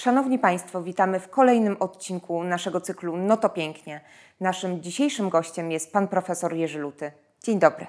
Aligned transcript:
Szanowni 0.00 0.38
Państwo, 0.38 0.82
witamy 0.82 1.20
w 1.20 1.28
kolejnym 1.28 1.76
odcinku 1.80 2.44
naszego 2.44 2.80
cyklu 2.80 3.16
No 3.16 3.36
to 3.36 3.48
pięknie. 3.48 4.00
Naszym 4.40 4.82
dzisiejszym 4.82 5.28
gościem 5.28 5.70
jest 5.70 5.92
pan 5.92 6.08
profesor 6.08 6.54
Jerzy 6.54 6.78
Luty. 6.78 7.12
Dzień 7.42 7.58
dobry. 7.58 7.86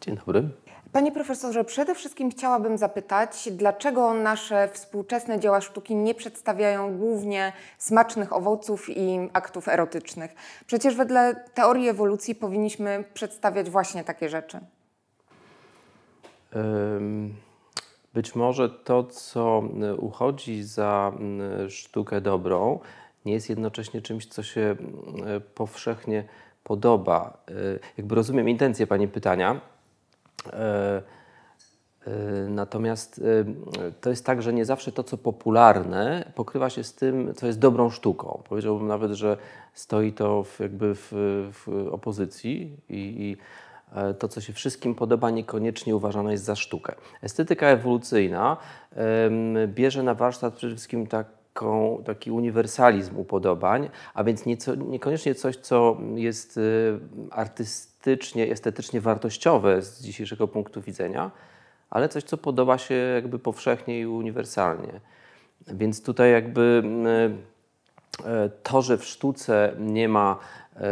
Dzień 0.00 0.16
dobry. 0.16 0.48
Panie 0.92 1.12
profesorze, 1.12 1.64
przede 1.64 1.94
wszystkim 1.94 2.30
chciałabym 2.30 2.78
zapytać, 2.78 3.48
dlaczego 3.52 4.14
nasze 4.14 4.68
współczesne 4.72 5.40
dzieła 5.40 5.60
sztuki 5.60 5.94
nie 5.94 6.14
przedstawiają 6.14 6.98
głównie 6.98 7.52
smacznych 7.78 8.32
owoców 8.32 8.88
i 8.88 9.28
aktów 9.32 9.68
erotycznych? 9.68 10.34
Przecież 10.66 10.96
wedle 10.96 11.44
teorii 11.54 11.88
ewolucji 11.88 12.34
powinniśmy 12.34 13.04
przedstawiać 13.14 13.70
właśnie 13.70 14.04
takie 14.04 14.28
rzeczy. 14.28 14.60
Być 18.14 18.34
może 18.34 18.70
to, 18.70 19.04
co 19.04 19.62
uchodzi 19.98 20.62
za 20.62 21.12
sztukę 21.68 22.20
dobrą, 22.20 22.80
nie 23.24 23.32
jest 23.32 23.50
jednocześnie 23.50 24.02
czymś, 24.02 24.26
co 24.26 24.42
się 24.42 24.76
powszechnie 25.54 26.24
podoba. 26.64 27.44
Jakby 27.96 28.14
rozumiem 28.14 28.48
intencję 28.48 28.86
Pani 28.86 29.08
pytania. 29.08 29.60
Natomiast 32.48 33.24
to 34.00 34.10
jest 34.10 34.26
tak, 34.26 34.42
że 34.42 34.52
nie 34.52 34.64
zawsze 34.64 34.92
to, 34.92 35.02
co 35.04 35.18
popularne, 35.18 36.32
pokrywa 36.34 36.70
się 36.70 36.84
z 36.84 36.94
tym, 36.94 37.34
co 37.34 37.46
jest 37.46 37.58
dobrą 37.58 37.90
sztuką. 37.90 38.42
Powiedziałbym 38.48 38.86
nawet, 38.86 39.12
że 39.12 39.36
stoi 39.74 40.12
to 40.12 40.42
w, 40.42 40.60
jakby 40.60 40.94
w, 40.94 41.12
w 41.52 41.88
opozycji 41.92 42.76
i, 42.88 42.96
i 42.98 43.36
to, 44.18 44.28
co 44.28 44.40
się 44.40 44.52
wszystkim 44.52 44.94
podoba, 44.94 45.30
niekoniecznie 45.30 45.96
uważane 45.96 46.32
jest 46.32 46.44
za 46.44 46.56
sztukę. 46.56 46.94
Estetyka 47.22 47.66
ewolucyjna 47.66 48.56
bierze 49.66 50.02
na 50.02 50.14
warsztat 50.14 50.54
przede 50.54 50.74
wszystkim 50.74 51.06
taką, 51.06 52.02
taki 52.04 52.30
uniwersalizm 52.30 53.16
upodobań, 53.16 53.90
a 54.14 54.24
więc 54.24 54.46
nieco, 54.46 54.74
niekoniecznie 54.74 55.34
coś, 55.34 55.56
co 55.56 55.96
jest 56.14 56.56
y, 56.56 56.98
artystycznie, 57.30 58.52
estetycznie 58.52 59.00
wartościowe 59.00 59.82
z 59.82 60.02
dzisiejszego 60.02 60.48
punktu 60.48 60.80
widzenia, 60.82 61.30
ale 61.90 62.08
coś, 62.08 62.24
co 62.24 62.36
podoba 62.36 62.78
się 62.78 62.94
jakby 62.94 63.38
powszechnie 63.38 64.00
i 64.00 64.06
uniwersalnie. 64.06 65.00
Więc 65.66 66.02
tutaj 66.02 66.32
jakby 66.32 66.82
y, 67.36 67.59
to, 68.62 68.82
że 68.82 68.98
w 68.98 69.04
sztuce 69.04 69.72
nie 69.78 70.08
ma 70.08 70.38
E, 70.80 70.86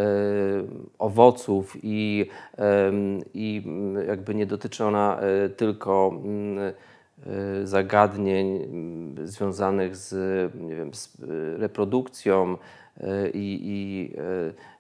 owoców 0.98 1.76
i, 1.82 2.26
i 3.34 3.62
jakby 4.06 4.34
nie 4.34 4.46
dotyczy 4.46 4.84
ona 4.84 5.20
e, 5.20 5.48
tylko 5.48 6.10
mm, 6.24 6.58
e, 6.58 7.66
zagadnień 7.66 8.68
związanych 9.24 9.96
z, 9.96 10.12
wiem, 10.68 10.94
z 10.94 11.16
reprodukcją 11.58 12.56
i, 13.34 13.60
i 13.62 14.12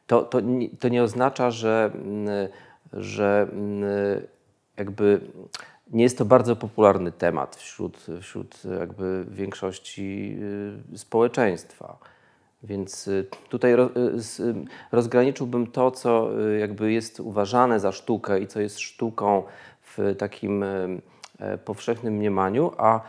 to, 0.06 0.22
to, 0.22 0.38
to 0.80 0.88
nie 0.88 1.02
oznacza, 1.02 1.50
że, 1.50 1.90
mm, 1.94 2.48
że 2.92 3.48
mm, 3.52 3.82
jakby 4.76 5.20
nie 5.90 6.02
jest 6.02 6.18
to 6.18 6.24
bardzo 6.24 6.56
popularny 6.56 7.12
temat 7.12 7.56
wśród, 7.56 8.06
wśród 8.20 8.62
jakby 8.80 9.24
większości 9.30 10.38
społeczeństwa. 10.94 11.98
Więc 12.62 13.08
y, 13.08 13.26
tutaj 13.48 13.72
y, 13.72 13.76
y, 13.76 14.54
rozgraniczyłbym 14.92 15.66
to, 15.66 15.90
co 15.90 16.30
jakby 16.58 16.92
jest 16.92 17.20
uważane 17.20 17.80
za 17.80 17.92
sztukę 17.92 18.40
i 18.40 18.46
co 18.46 18.60
jest 18.60 18.80
sztuką 18.80 19.42
w 19.82 20.14
takim 20.18 20.62
e, 20.62 20.88
powszechnym 21.64 22.14
mniemaniu, 22.14 22.72
a 22.78 23.00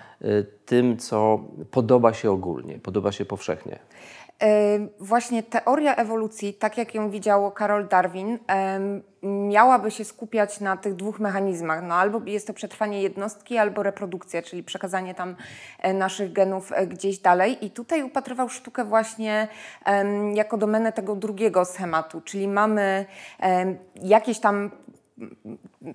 tym, 0.66 0.98
co 0.98 1.44
podoba 1.72 2.14
się 2.14 2.32
ogólnie, 2.32 2.80
podoba 2.80 3.12
się 3.12 3.26
powszechnie. 3.26 3.80
Właśnie 5.00 5.44
teoria 5.44 5.96
ewolucji, 5.96 6.54
tak 6.54 6.78
jak 6.78 6.96
ją 6.96 7.10
widział 7.10 7.52
Karol 7.52 7.88
Darwin, 7.88 8.40
miałaby 9.24 9.92
się 9.92 10.06
skupiać 10.06 10.60
na 10.60 10.78
tych 10.78 10.96
dwóch 10.96 11.20
mechanizmach. 11.20 11.84
No, 11.84 11.96
albo 11.96 12.22
jest 12.26 12.48
to 12.48 12.54
przetrwanie 12.54 13.02
jednostki, 13.02 13.58
albo 13.58 13.84
reprodukcja, 13.84 14.42
czyli 14.42 14.64
przekazanie 14.64 15.16
tam 15.16 15.36
e, 15.80 15.94
naszych 15.94 16.34
genów 16.34 16.72
e, 16.72 16.88
gdzieś 16.88 17.20
dalej. 17.20 17.66
I 17.66 17.72
tutaj 17.72 18.04
upatrywał 18.04 18.50
sztukę 18.50 18.86
właśnie 18.86 19.48
jako 20.34 20.58
domenę 20.58 20.92
tego 20.92 21.16
drugiego 21.16 21.66
schematu, 21.66 22.22
czyli 22.22 22.48
mamy 22.48 23.06
jakieś 23.96 24.40
tam 24.40 24.72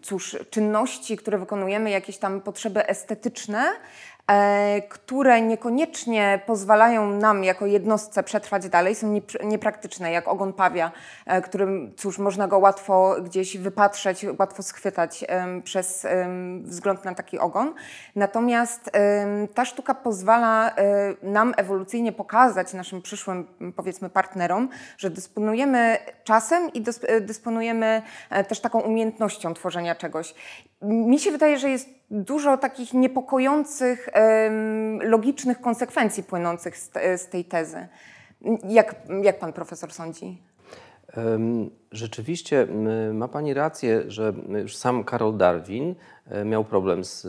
cóż, 0.02 0.36
czynności, 0.50 1.16
które 1.16 1.38
wykonujemy, 1.38 1.90
jakieś 1.90 2.18
tam 2.18 2.40
potrzeby 2.40 2.86
estetyczne, 2.86 3.64
które 4.88 5.40
niekoniecznie 5.40 6.40
pozwalają 6.46 7.10
nam 7.10 7.44
jako 7.44 7.66
jednostce 7.66 8.22
przetrwać 8.22 8.68
dalej, 8.68 8.94
są 8.94 9.20
niepraktyczne, 9.44 10.12
jak 10.12 10.28
ogon 10.28 10.52
pawia, 10.52 10.92
e, 11.26 11.42
którym, 11.42 11.92
cóż, 11.96 12.18
można 12.18 12.48
go 12.48 12.58
łatwo 12.58 13.16
gdzieś 13.22 13.56
wypatrzeć, 13.56 14.26
łatwo 14.38 14.62
schwytać 14.62 15.24
przez 15.64 16.06
wzgląd 16.62 17.04
na 17.04 17.14
taki 17.14 17.38
ogon. 17.38 17.74
Natomiast 18.16 18.90
ta 19.54 19.64
sztuka 19.64 19.94
pozwala 19.94 20.70
e, 20.70 21.14
nam 21.22 21.54
ewolucyjnie 21.56 22.12
pokazać 22.12 22.72
naszym 22.72 23.02
przyszłym, 23.02 23.46
powiedzmy, 23.76 24.10
partnerom, 24.10 24.68
że 24.98 25.10
dysponujemy 25.10 25.98
czasem 26.24 26.72
i 26.72 26.84
dysponujemy 27.20 28.02
też 28.48 28.60
taką 28.60 28.80
umiejętnością 28.80 29.54
tworzenia 29.54 29.94
czegoś. 29.94 30.34
Mi 30.82 31.18
się 31.18 31.30
wydaje, 31.30 31.58
że 31.58 31.70
jest 31.70 31.88
dużo 32.10 32.56
takich 32.56 32.94
niepokojących, 32.94 34.08
logicznych 35.00 35.60
konsekwencji 35.60 36.22
płynących 36.22 36.78
z, 36.78 36.90
z 37.16 37.28
tej 37.28 37.44
tezy. 37.44 37.88
Jak, 38.68 38.96
jak 39.22 39.38
pan 39.38 39.52
profesor 39.52 39.92
sądzi? 39.92 40.42
Rzeczywiście 41.92 42.66
ma 43.12 43.28
Pani 43.28 43.54
rację, 43.54 44.02
że 44.08 44.32
już 44.62 44.76
sam 44.76 45.04
Karol 45.04 45.36
Darwin 45.36 45.94
e, 46.26 46.44
miał 46.44 46.64
problem 46.64 47.04
z, 47.04 47.22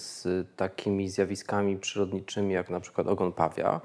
z 0.00 0.26
takimi 0.56 1.08
zjawiskami 1.08 1.76
przyrodniczymi, 1.76 2.54
jak 2.54 2.70
na 2.70 2.80
przykład 2.80 3.06
ogon 3.06 3.32
pawia, 3.32 3.80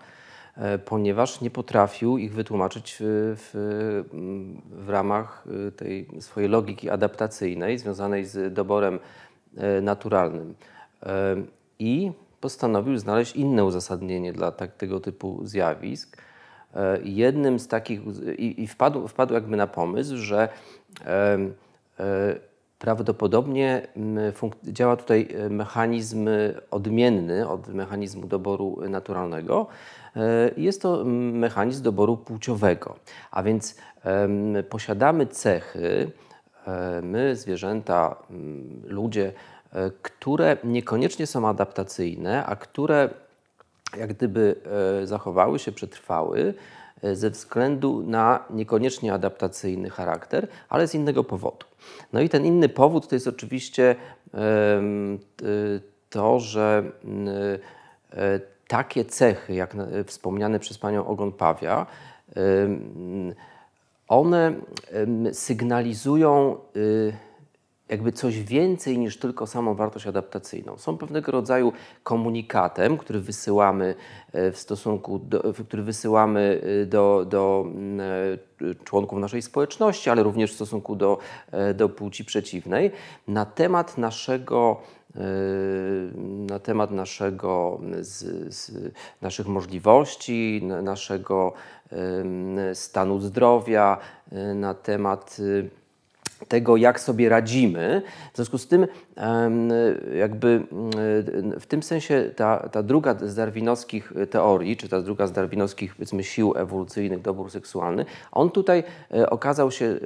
e, 0.58 0.80
ponieważ 0.80 1.42
nie 1.42 1.50
potrafił 1.50 2.18
ich 2.18 2.34
wytłumaczyć 2.34 2.98
w, 3.00 3.38
w, 4.72 4.90
ramach 4.90 5.46
e, 5.68 5.72
tej 5.72 6.08
swojej 6.20 6.50
logiki 6.50 6.90
adaptacyjnej 6.90 7.78
związanej 7.78 8.26
z 8.26 8.54
doborem 8.54 9.00
naturalnym. 9.82 10.56
E, 11.04 11.36
I 11.80 12.12
postanowił 12.42 12.98
znaleźć 12.98 13.36
inne 13.36 13.66
uzasadnienie 13.66 14.34
dla 14.34 14.52
tak, 14.52 14.76
tego 14.76 15.00
typu 15.00 15.40
zjawisk. 15.44 16.18
E, 16.76 17.00
jednym 17.04 17.60
z 17.60 17.68
takich, 17.68 18.02
i, 18.38 18.64
i 18.64 18.68
wpadł, 18.68 19.08
wpadł 19.08 19.34
jakby 19.34 19.58
na 19.58 19.68
pomysł, 19.68 20.18
że 20.18 20.50
prawdopodobnie 22.80 23.88
działa 24.64 24.96
tutaj 24.96 25.28
mechanizm 25.50 26.30
odmienny 26.72 27.50
od 27.50 27.68
mechanizmu 27.68 28.28
doboru 28.28 28.80
naturalnego. 28.90 29.68
Jest 30.58 30.82
to 30.82 31.04
mechanizm 31.34 31.84
doboru 31.84 32.18
płciowego, 32.18 32.96
a 33.32 33.44
więc 33.44 33.78
posiadamy 34.70 35.28
cechy, 35.28 36.12
E, 36.12 36.27
my, 37.02 37.36
zwierzęta, 37.36 38.16
ludzie, 38.84 39.34
e, 39.74 39.92
które 40.02 40.58
niekoniecznie 40.64 41.28
są 41.28 41.48
adaptacyjne, 41.48 42.46
a 42.46 42.56
które 42.56 43.10
jak 43.98 44.14
gdyby 44.14 44.56
e, 45.02 45.08
zachowały 45.08 45.60
się, 45.60 45.72
przetrwały 45.72 46.54
ze 47.14 47.30
względu 47.30 48.04
na 48.04 48.46
niekoniecznie 48.50 49.14
adaptacyjny 49.14 49.90
charakter, 49.90 50.48
ale 50.70 50.88
z 50.88 50.96
innego 50.96 51.24
powodu. 51.24 51.66
No 52.14 52.22
i 52.22 52.30
ten 52.30 52.46
inny 52.46 52.70
powód 52.70 53.08
to 53.08 53.16
jest 53.16 53.28
oczywiście 53.28 53.96
to, 56.10 56.40
że 56.40 56.84
takie 58.68 59.06
cechy, 59.06 59.54
jak 59.54 59.76
wspomniane 60.06 60.60
przez 60.60 60.78
panią 60.78 61.08
ogon 61.08 61.32
pawia, 61.32 61.86
one 64.08 64.54
sygnalizują 65.34 66.58
y, 66.76 67.14
jakby 67.90 68.12
coś 68.12 68.40
więcej 68.44 68.98
niż 68.98 69.18
tylko 69.18 69.48
samą 69.48 69.76
wartość 69.76 70.08
adaptacyjną. 70.08 70.78
Są 70.78 70.98
pewnego 70.98 71.32
rodzaju 71.32 71.74
komunikatem, 72.04 72.98
który 72.98 73.20
wysyłamy 73.20 73.96
e, 74.34 74.52
w 74.52 74.58
stosunku, 74.58 75.20
do, 75.20 75.54
który 75.68 75.84
wysyłamy 75.84 76.62
y, 76.82 76.86
do, 76.86 77.26
do 77.30 77.66
mm, 77.68 78.00
e, 78.72 78.76
członków 78.84 79.20
naszej 79.20 79.42
społeczności, 79.42 80.10
ale 80.10 80.24
również 80.24 80.52
w 80.52 80.56
stosunku 80.56 80.96
do, 80.96 81.18
e, 81.52 81.74
do 81.74 81.90
płci 81.90 82.26
przeciwnej, 82.26 82.92
na 83.28 83.46
temat 83.46 83.98
naszego 83.98 84.82
na 86.24 86.60
temat 86.60 86.92
naszego, 86.92 87.80
z, 88.02 88.54
z 88.56 88.72
naszych 89.22 89.48
możliwości, 89.48 90.62
naszego 90.84 91.54
stanu 92.74 93.20
zdrowia, 93.20 93.98
na 94.56 94.74
temat 94.74 95.38
tego, 96.48 96.78
jak 96.78 97.00
sobie 97.00 97.30
radzimy. 97.30 98.02
W 98.34 98.36
związku 98.36 98.58
z 98.58 98.68
tym, 98.68 98.88
jakby 100.16 100.64
w 101.60 101.66
tym 101.68 101.84
sensie 101.84 102.32
ta, 102.36 102.70
ta 102.70 102.84
druga 102.84 103.16
z 103.22 103.36
darwinowskich 103.36 104.14
teorii, 104.30 104.78
czy 104.78 104.90
ta 104.90 105.02
druga 105.02 105.28
z 105.28 105.32
darwinowskich 105.32 105.96
powiedzmy, 105.96 106.24
sił 106.24 106.54
ewolucyjnych, 106.58 107.22
dobór 107.22 107.52
seksualny, 107.52 108.06
on 108.32 108.52
tutaj 108.52 108.84
e, 109.14 109.30
okazał 109.30 109.72
się 109.72 110.00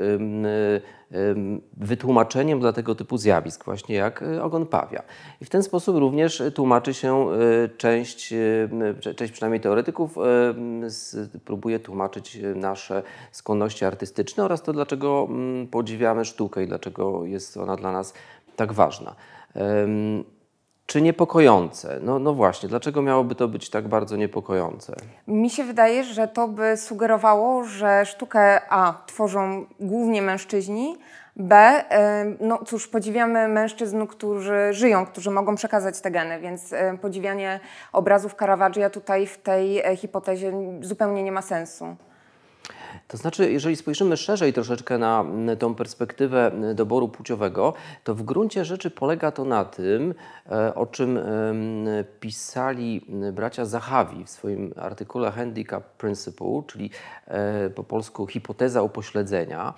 wytłumaczeniem 1.78 2.60
dla 2.60 2.74
tego 2.74 2.96
typu 2.96 3.18
zjawisk, 3.18 3.66
właśnie 3.66 3.96
jak 3.96 4.24
e, 4.24 4.44
ogon 4.44 4.66
pawia. 4.66 5.04
I 5.42 5.46
w 5.46 5.50
ten 5.50 5.64
sposób 5.64 5.98
również 5.98 6.44
tłumaczy 6.56 6.94
się 6.94 7.32
e, 7.32 7.70
część, 7.78 8.34
część 9.16 9.34
przynajmniej 9.34 9.62
teoretyków, 9.62 10.16
próbuje 11.46 11.80
tłumaczyć 11.80 12.40
nasze 12.56 13.04
skłonności 13.32 13.86
artystyczne 13.86 14.44
oraz 14.44 14.62
to, 14.62 14.74
dlaczego 14.74 15.28
podziwiamy 15.72 16.26
sztukę 16.26 16.64
i 16.64 16.68
dlaczego 16.68 17.26
jest 17.26 17.58
ona 17.58 17.76
dla 17.76 17.92
nas 17.92 18.14
tak 18.62 18.74
ważna. 18.74 19.16
Czy 20.86 21.02
niepokojące? 21.02 22.00
No, 22.02 22.20
no 22.20 22.34
właśnie, 22.34 22.70
dlaczego 22.70 23.02
miałoby 23.02 23.36
to 23.36 23.48
być 23.48 23.70
tak 23.70 23.88
bardzo 23.88 24.16
niepokojące? 24.16 24.96
Mi 25.28 25.50
się 25.50 25.64
wydaje, 25.64 26.04
że 26.04 26.28
to 26.28 26.48
by 26.48 26.78
sugerowało, 26.78 27.64
że 27.64 28.06
sztukę 28.06 28.62
A 28.70 28.94
tworzą 29.06 29.66
głównie 29.80 30.22
mężczyźni, 30.22 30.98
B, 31.36 31.84
no 32.40 32.60
cóż, 32.66 32.88
podziwiamy 32.88 33.48
mężczyzn, 33.48 34.06
którzy 34.06 34.68
żyją, 34.72 35.06
którzy 35.06 35.32
mogą 35.32 35.56
przekazać 35.56 36.02
te 36.02 36.12
geny, 36.12 36.40
więc 36.40 36.74
podziwianie 37.02 37.60
obrazów 37.94 38.36
Caravaggia 38.36 38.90
tutaj 38.90 39.28
w 39.28 39.38
tej 39.38 39.80
e, 39.80 39.96
hipotezie 39.96 40.54
zupełnie 40.82 41.24
nie 41.24 41.32
ma 41.32 41.42
sensu. 41.42 41.96
To 43.12 43.18
znaczy, 43.18 43.52
jeżeli 43.52 43.76
spojrzymy 43.76 44.18
szerzej 44.18 44.54
troszeczkę 44.54 44.98
na 44.98 45.26
tą 45.60 45.76
perspektywę 45.76 46.52
doboru 46.76 47.08
płciowego, 47.08 47.74
to 48.04 48.16
w 48.16 48.24
gruncie 48.24 48.66
rzeczy 48.66 48.92
polega 48.92 49.32
to 49.32 49.46
na 49.46 49.66
tym, 49.66 50.14
e, 50.52 50.76
o 50.76 50.86
czym 50.86 51.20
pisali 52.20 53.06
bracia 53.34 53.66
Zahawi 53.66 54.26
w 54.26 54.30
swoim 54.30 54.74
artykule 54.78 55.32
Handicap 55.32 55.84
Principle, 55.84 56.62
czyli 56.68 56.90
e, 57.28 57.70
po 57.70 57.84
polsku 57.84 58.28
hipoteza 58.28 58.82
upośledzenia, 58.82 59.74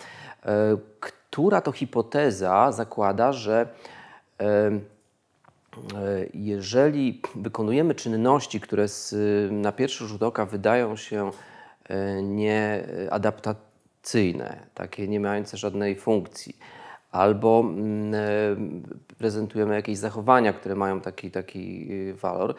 e, 0.46 0.78
która 1.00 1.62
to 1.62 1.72
hipoteza 1.72 2.72
zakłada, 2.72 3.32
że 3.32 3.68
jeżeli 6.34 7.22
wykonujemy 7.36 7.96
czynności, 7.96 8.60
które 8.60 8.86
na 9.52 9.72
pierwszy 9.72 10.08
rzut 10.08 10.24
oka 10.24 10.46
wydają 10.46 10.96
się 10.96 11.32
nieadaptacyjne, 12.24 14.60
takie 14.74 15.08
nie 15.08 15.20
mające 15.20 15.58
żadnej 15.58 15.96
funkcji, 15.96 16.58
albo 17.14 17.60
mm, 17.60 18.14
e, 18.14 18.18
prezentujemy 19.18 19.76
jakieś 19.76 19.98
zachowania, 19.98 20.54
które 20.54 20.76
mają 20.76 21.02
taki, 21.02 21.32
taki 21.32 21.88
y, 21.92 22.14
walor, 22.14 22.56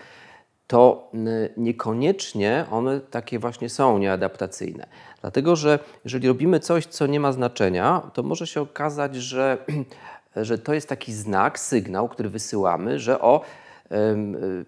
to 0.66 1.10
niekoniecznie 1.56 2.66
one 2.70 3.00
takie 3.00 3.38
właśnie 3.38 3.68
są 3.68 3.98
nieadaptacyjne. 3.98 4.86
Dlatego, 5.20 5.56
że 5.56 5.78
jeżeli 6.04 6.28
robimy 6.28 6.60
coś, 6.60 6.86
co 6.86 7.06
nie 7.06 7.20
ma 7.20 7.32
znaczenia, 7.32 8.10
to 8.14 8.22
może 8.22 8.46
się 8.46 8.60
okazać, 8.60 9.16
że, 9.16 9.58
że 10.36 10.58
to 10.58 10.74
jest 10.74 10.88
taki 10.88 11.12
znak, 11.12 11.58
sygnał, 11.58 12.08
który 12.08 12.28
wysyłamy, 12.28 12.98
że 12.98 13.20
o, 13.20 13.40
y, 13.92 13.96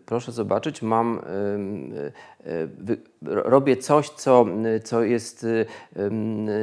proszę 0.07 0.33
zobaczyć, 0.33 0.83
mam 0.83 1.21
robię 3.23 3.77
coś, 3.77 4.09
co, 4.11 4.47
co 4.85 5.03
jest 5.03 5.45
y, 5.45 5.67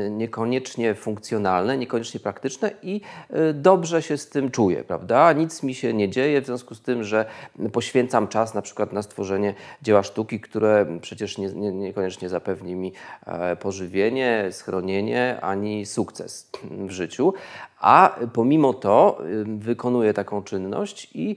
niekoniecznie 0.10 0.96
funkcjonalne, 0.96 1.78
niekoniecznie 1.78 2.20
praktyczne 2.20 2.72
i 2.84 3.02
y, 3.50 3.54
dobrze 3.54 4.02
się 4.02 4.18
z 4.18 4.30
tym 4.30 4.52
czuję, 4.52 4.84
prawda? 4.84 5.34
Nic 5.34 5.64
mi 5.64 5.76
się 5.76 5.94
nie 5.94 6.10
dzieje 6.10 6.42
w 6.42 6.46
związku 6.46 6.76
z 6.76 6.82
tym, 6.82 7.04
że 7.04 7.26
poświęcam 7.72 8.28
czas 8.28 8.54
na 8.54 8.62
przykład 8.62 8.94
na 8.94 9.02
stworzenie 9.02 9.54
dzieła 9.82 10.04
sztuki, 10.04 10.40
które 10.40 11.00
przecież 11.02 11.38
nie, 11.38 11.48
nie, 11.48 11.72
niekoniecznie 11.72 12.30
zapewni 12.30 12.76
mi 12.76 12.94
e, 13.26 13.56
pożywienie, 13.56 14.48
schronienie 14.52 15.38
ani 15.42 15.86
sukces 15.86 16.50
w 16.64 16.92
życiu, 16.92 17.34
a 17.80 18.16
pomimo 18.34 18.74
to 18.74 19.22
wykonuję 19.46 20.14
taką 20.14 20.44
czynność 20.44 21.10
i 21.14 21.36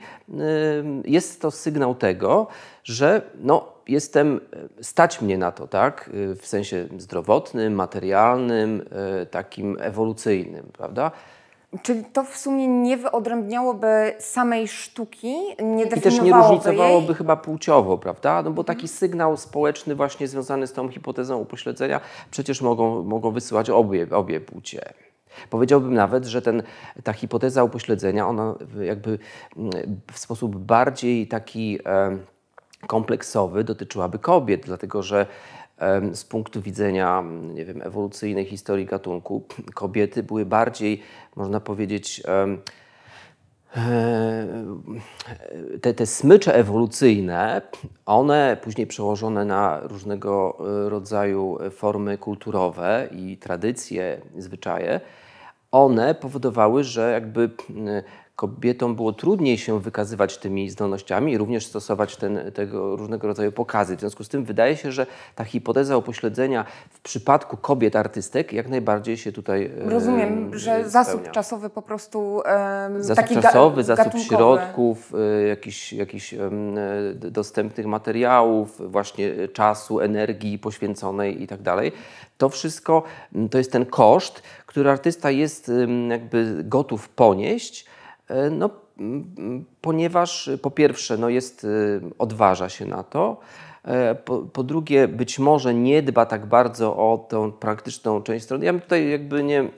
jest 1.05 1.43
to 1.43 1.51
sygnał 1.51 1.95
tego, 1.95 2.47
że 2.85 3.23
no, 3.41 3.76
jestem, 3.89 4.41
stać 4.81 5.21
mnie 5.21 5.39
na 5.39 5.53
to, 5.53 5.69
tak, 5.69 6.11
w 6.41 6.47
sensie 6.47 6.89
zdrowotnym, 6.99 7.75
materialnym, 7.75 8.85
e, 9.23 9.27
takim 9.27 9.77
ewolucyjnym, 9.81 10.71
prawda? 10.73 11.11
Czyli 11.83 12.05
to 12.05 12.25
w 12.25 12.37
sumie 12.37 12.69
nie 12.69 12.97
wyodrębniałoby 12.97 14.15
samej 14.19 14.69
sztuki, 14.69 15.35
nie 15.63 15.85
I 15.85 16.01
też 16.01 16.21
nie 16.21 16.33
różnicowałoby 16.33 17.07
jej? 17.07 17.15
chyba 17.15 17.37
płciowo, 17.37 17.99
prawda? 17.99 18.43
No 18.43 18.51
bo 18.51 18.65
taki 18.65 18.89
sygnał 18.89 19.37
społeczny 19.37 19.95
właśnie 19.95 20.29
związany 20.29 20.67
z 20.67 20.73
tą 20.73 20.89
hipotezą 20.89 21.39
upośledzenia 21.39 22.01
przecież 22.31 22.63
mogą, 22.63 23.03
mogą 23.03 23.31
wysyłać 23.31 23.71
obie, 23.71 24.07
obie 24.11 24.41
płcie. 24.41 24.93
Powiedziałbym 25.51 25.95
nawet, 25.95 26.25
że 26.25 26.43
ten, 26.43 26.63
ta 27.05 27.13
hipoteza 27.13 27.65
upośledzenia, 27.65 28.29
ona 28.29 28.55
jakby 28.81 29.19
mm, 29.57 29.73
w 30.13 30.19
sposób 30.19 30.57
bardziej 30.57 31.29
taki... 31.29 31.79
E, 31.87 32.19
kompleksowy 32.87 33.65
dotyczyłaby 33.65 34.19
kobiet, 34.19 34.63
dlatego 34.67 35.03
że 35.03 35.27
z 36.13 36.25
punktu 36.25 36.63
widzenia 36.63 37.25
nie 37.55 37.65
wiem, 37.65 37.83
ewolucyjnej 37.83 38.45
historii 38.45 38.87
gatunku, 38.87 39.45
kobiety 39.75 40.23
były 40.23 40.47
bardziej, 40.47 41.03
można 41.37 41.61
powiedzieć, 41.61 42.23
e, 42.29 42.57
te, 45.81 45.95
te 45.95 46.07
smycze 46.07 46.55
ewolucyjne, 46.55 47.63
one 48.07 48.57
później 48.63 48.87
przełożone 48.87 49.45
na 49.45 49.81
różnego 49.81 50.59
e, 50.87 50.89
rodzaju 50.89 51.59
formy 51.71 52.19
kulturowe 52.19 53.09
i 53.13 53.37
tradycje, 53.37 54.21
zwyczaje, 54.39 55.01
one 55.73 56.15
powodowały, 56.15 56.85
że 56.85 57.13
jakby 57.13 57.51
kobietom 58.37 58.97
było 58.97 59.13
trudniej 59.13 59.59
się 59.59 59.81
wykazywać 59.81 60.39
tymi 60.39 60.71
zdolnościami 60.71 61.33
i 61.33 61.39
również 61.39 61.67
stosować 61.67 62.17
ten, 62.17 62.53
tego 62.55 62.97
różnego 62.97 63.27
rodzaju 63.27 63.53
pokazy. 63.53 63.97
W 63.97 64.01
związku 64.01 64.25
z 64.25 64.29
tym 64.29 64.45
wydaje 64.45 64.77
się, 64.77 64.93
że 64.93 65.07
ta 65.35 65.45
hipoteza 65.45 65.97
upośledzenia 65.97 66.65
w 66.91 67.01
przypadku 67.01 67.57
kobiet 67.57 67.97
artystek 67.97 68.53
jak 68.53 68.69
najbardziej 68.69 69.17
się 69.17 69.33
tutaj 69.33 69.71
Rozumiem, 69.79 70.51
e, 70.55 70.59
że 70.59 70.71
spełnia. 70.71 70.89
zasób 70.89 71.31
czasowy 71.31 71.71
po 71.71 71.83
prostu 71.83 72.43
e, 72.45 72.91
Zasób 72.99 73.25
taki 73.25 73.41
czasowy, 73.41 73.85
zasób 73.85 74.13
środków, 74.19 75.13
e, 75.15 75.47
jakichś 75.49 75.93
jakich, 75.93 76.33
e, 76.35 76.51
dostępnych 77.15 77.87
materiałów, 77.87 78.91
właśnie 78.91 79.49
czasu, 79.49 80.01
energii 80.01 80.59
poświęconej 80.59 81.43
i 81.43 81.47
tak 81.47 81.63
dalej. 81.63 81.93
To 82.39 82.49
wszystko 82.49 83.03
to 83.51 83.59
jest 83.59 83.73
ten 83.73 83.87
koszt, 83.87 84.43
który 84.67 84.91
artysta 84.91 85.31
jest 85.31 85.73
jakby 86.09 86.65
gotów 86.65 87.09
ponieść, 87.09 87.87
E, 87.87 87.96
no, 88.51 88.71
ponieważ 89.81 90.51
po 90.63 90.71
pierwsze 90.71 91.19
no 91.19 91.29
jest, 91.29 91.65
y, 91.65 92.01
odważa 92.19 92.69
się 92.69 92.87
na 92.87 93.03
to, 93.03 93.37
e, 93.85 94.15
po, 94.15 94.39
po, 94.39 94.63
drugie 94.63 95.09
być 95.09 95.39
może 95.39 95.75
nie 95.75 96.03
dba 96.03 96.27
tak 96.27 96.47
bardzo 96.47 96.97
o 96.97 97.27
tą 97.29 97.53
praktyczną 97.53 98.23
część 98.23 98.45
strony. 98.45 98.65
Ja 98.65 98.73
bym 98.73 98.83
tutaj 98.83 99.11
jakby 99.11 99.43
nie 99.43 99.69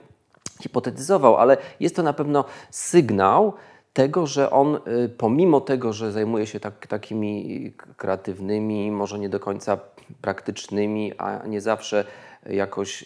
hipotetyzował, 0.61 1.37
ale 1.37 1.57
jest 1.79 1.95
to 1.95 2.03
na 2.03 2.13
pewno 2.13 2.45
sygnał 2.71 3.53
tego, 3.93 4.27
że 4.27 4.51
on 4.51 4.79
pomimo 5.17 5.61
tego, 5.61 5.93
że 5.93 6.11
zajmuje 6.11 6.47
się 6.47 6.59
tak, 6.59 6.87
takimi 6.87 7.73
kreatywnymi, 7.97 8.91
może 8.91 9.19
nie 9.19 9.29
do 9.29 9.39
końca 9.39 9.79
praktycznymi, 10.21 11.13
a 11.17 11.47
nie 11.47 11.61
zawsze 11.61 12.05
jakoś 12.45 13.05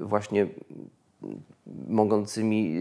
właśnie 0.00 0.46
mogącymi 1.88 2.76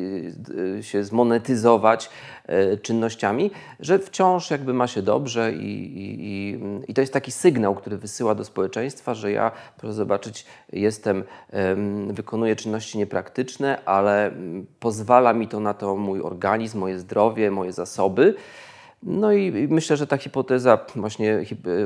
y, 0.79 0.83
się 0.83 1.03
zmonetyzować 1.03 2.09
y, 2.49 2.77
czynnościami, 2.77 3.51
że 3.79 3.99
wciąż 3.99 4.51
jakby 4.51 4.73
ma 4.73 4.87
się 4.87 5.01
dobrze 5.01 5.53
i, 5.53 5.97
i, 5.97 6.59
i, 6.87 6.93
to 6.93 7.01
jest 7.01 7.13
taki 7.13 7.31
sygnał, 7.31 7.75
który 7.75 7.97
wysyła 7.97 8.35
do 8.35 8.45
społeczeństwa, 8.45 9.13
że 9.13 9.31
ja, 9.31 9.51
proszę 9.77 9.93
zobaczyć, 9.93 10.45
jestem, 10.73 11.23
wykonuję 12.09 12.55
czynności 12.55 12.97
niepraktyczne, 12.97 13.85
ale 13.85 14.31
pozwala 14.79 15.33
mi 15.33 15.47
to 15.47 15.59
na 15.59 15.73
to 15.73 15.95
mój 15.95 16.21
organizm, 16.21 16.79
moje 16.79 16.99
zdrowie, 16.99 17.51
moje 17.51 17.73
zasoby. 17.73 18.35
No 19.03 19.31
i 19.31 19.67
myślę, 19.69 19.97
że 19.97 20.07
ta 20.07 20.17
hipoteza 20.17 20.79
właśnie 20.95 21.43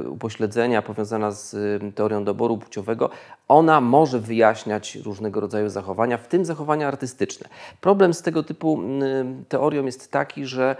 upośledzenia 0.09 0.81
powiązana 0.81 1.31
z 1.31 1.55
teorią 1.95 2.23
doboru 2.23 2.57
płciowego, 2.57 3.09
ona 3.47 3.81
może 3.81 4.19
wyjaśniać 4.19 4.95
różnego 4.95 5.39
rodzaju 5.39 5.69
zachowania, 5.69 6.17
w 6.17 6.27
tym 6.27 6.45
zachowania 6.45 6.87
artystyczne. 6.87 7.49
Problem 7.81 8.13
z 8.13 8.21
tego 8.21 8.43
typu 8.43 8.79
teorią 9.49 9.85
jest 9.85 10.11
taki, 10.11 10.45
że 10.45 10.75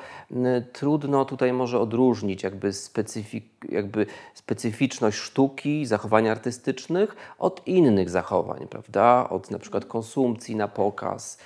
trudno 0.74 1.26
tutaj 1.26 1.54
może 1.54 1.80
odróżnić 1.80 2.44
jakby, 2.44 2.74
specyfik, 2.74 3.46
jakby 3.70 4.06
specyficzność 4.34 5.18
sztuki, 5.18 5.86
zachowań 5.86 6.28
artystycznych 6.28 7.16
od 7.40 7.68
innych 7.68 8.10
zachowań, 8.10 8.68
prawda? 8.70 9.30
Od 9.30 9.52
na 9.52 9.60
przykład 9.60 9.86
konsumpcji 9.86 10.56
na 10.56 10.68
pokaz, 10.68 11.38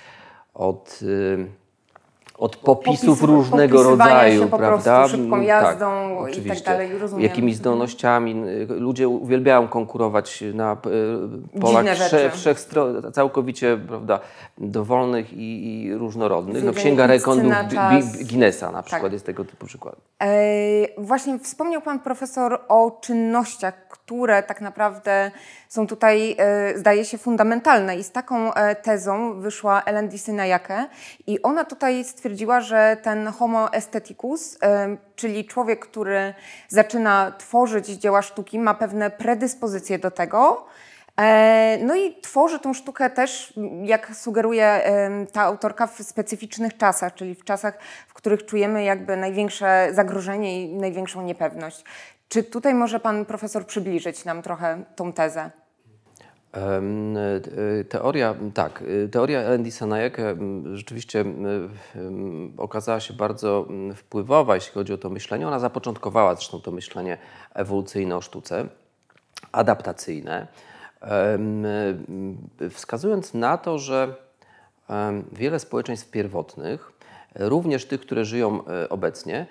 od 0.54 1.00
od 2.38 2.56
popisów 2.56 3.20
Popis, 3.20 3.22
różnego 3.22 3.84
rodzaju, 3.84 4.44
się 4.44 4.50
po 4.50 4.58
prawda? 4.58 5.08
szybką 5.08 5.36
mm, 5.36 5.44
jazdą 5.44 6.18
tak, 6.26 6.38
i 6.38 6.50
tak 6.50 6.60
dalej, 6.60 6.98
rozumiem. 6.98 7.24
Jakimiś 7.24 7.56
zdolnościami. 7.56 8.44
Ludzie 8.68 9.08
uwielbiają 9.08 9.68
konkurować 9.68 10.44
na 10.54 10.78
e, 11.56 11.60
polach 11.60 11.86
wszech 12.34 12.60
całkowicie 13.14 13.78
prawda, 13.88 14.20
dowolnych 14.58 15.34
i, 15.34 15.84
i 15.84 15.94
różnorodnych. 15.94 16.64
No, 16.64 16.74
Księga 16.74 17.08
Rekordów 17.08 17.54
Guinnessa 18.30 18.72
na 18.72 18.84
przykład 18.84 19.04
tak. 19.04 19.14
jest 19.14 19.26
tego 19.26 19.46
typu 19.46 19.66
przykład. 19.66 19.96
E, 20.22 20.28
właśnie 20.98 21.40
wspomniał 21.40 21.82
Pan 21.82 22.00
Profesor 22.00 22.62
o 22.68 22.98
czynnościach, 23.02 23.86
które 24.06 24.44
tak 24.44 24.62
naprawdę 24.62 25.32
są 25.70 25.88
tutaj, 25.88 26.36
e, 26.38 26.78
zdaje 26.78 27.06
się, 27.06 27.18
fundamentalne. 27.18 27.98
I 27.98 28.04
z 28.04 28.12
taką 28.12 28.54
e, 28.54 28.76
tezą 28.76 29.42
wyszła 29.42 29.84
Ellen 29.84 30.08
Disneyake 30.08 30.90
i 31.28 31.42
ona 31.42 31.66
tutaj 31.66 32.04
stwierdziła, 32.04 32.62
że 32.62 32.98
ten 33.02 33.28
homo 33.28 33.74
aestheticus, 33.74 34.58
e, 34.64 34.98
czyli 35.16 35.46
człowiek, 35.46 35.80
który 35.90 36.34
zaczyna 36.68 37.32
tworzyć 37.38 37.88
dzieła 37.88 38.22
sztuki, 38.22 38.60
ma 38.60 38.74
pewne 38.74 39.10
predyspozycje 39.10 40.00
do 40.00 40.12
tego, 40.12 40.66
no 41.82 41.96
i 41.96 42.22
tworzy 42.22 42.60
tą 42.60 42.74
sztukę 42.74 43.10
też, 43.10 43.54
jak 43.84 44.16
sugeruje 44.16 44.82
ta 45.32 45.42
autorka, 45.42 45.88
w 45.88 46.04
specyficznych 46.04 46.78
czasach, 46.78 47.14
czyli 47.14 47.36
w 47.36 47.44
czasach, 47.44 47.80
w 48.08 48.14
których 48.14 48.46
czujemy 48.46 48.84
jakby 48.84 49.18
największe 49.18 49.90
zagrożenie 49.92 50.64
i 50.64 50.76
największą 50.76 51.22
niepewność. 51.22 51.84
Czy 52.36 52.44
tutaj 52.44 52.74
może 52.74 53.00
pan 53.00 53.26
profesor 53.26 53.66
przybliżyć 53.66 54.26
nam 54.26 54.42
trochę 54.42 54.84
tą 54.96 55.14
tezę? 55.14 55.52
Teoria, 57.90 58.36
tak, 58.54 58.84
teoria 59.12 59.54
Andy 59.54 59.72
Sanayeke 59.72 60.36
rzeczywiście 60.74 61.26
okazała 62.58 63.00
się 63.00 63.14
bardzo 63.14 63.68
wpływowa, 63.96 64.56
jeśli 64.56 64.74
chodzi 64.74 64.94
o 64.94 64.98
to 64.98 65.10
myślenie. 65.10 65.48
Ona 65.48 65.60
zapoczątkowała 65.60 66.36
zresztą 66.36 66.62
to 66.62 66.72
myślenie 66.72 67.18
ewolucyjne 67.54 68.18
o 68.18 68.22
sztuce, 68.22 68.68
adaptacyjne, 69.52 70.48
wskazując 72.70 73.34
na 73.34 73.58
to, 73.58 73.80
że 73.80 74.16
wiele 75.32 75.60
społeczeństw 75.60 76.12
pierwotnych, 76.12 76.92
również 77.36 77.86
tych, 77.86 78.02
które 78.02 78.26
żyją 78.26 78.68
e, 78.68 78.90
obecnie, 78.90 79.46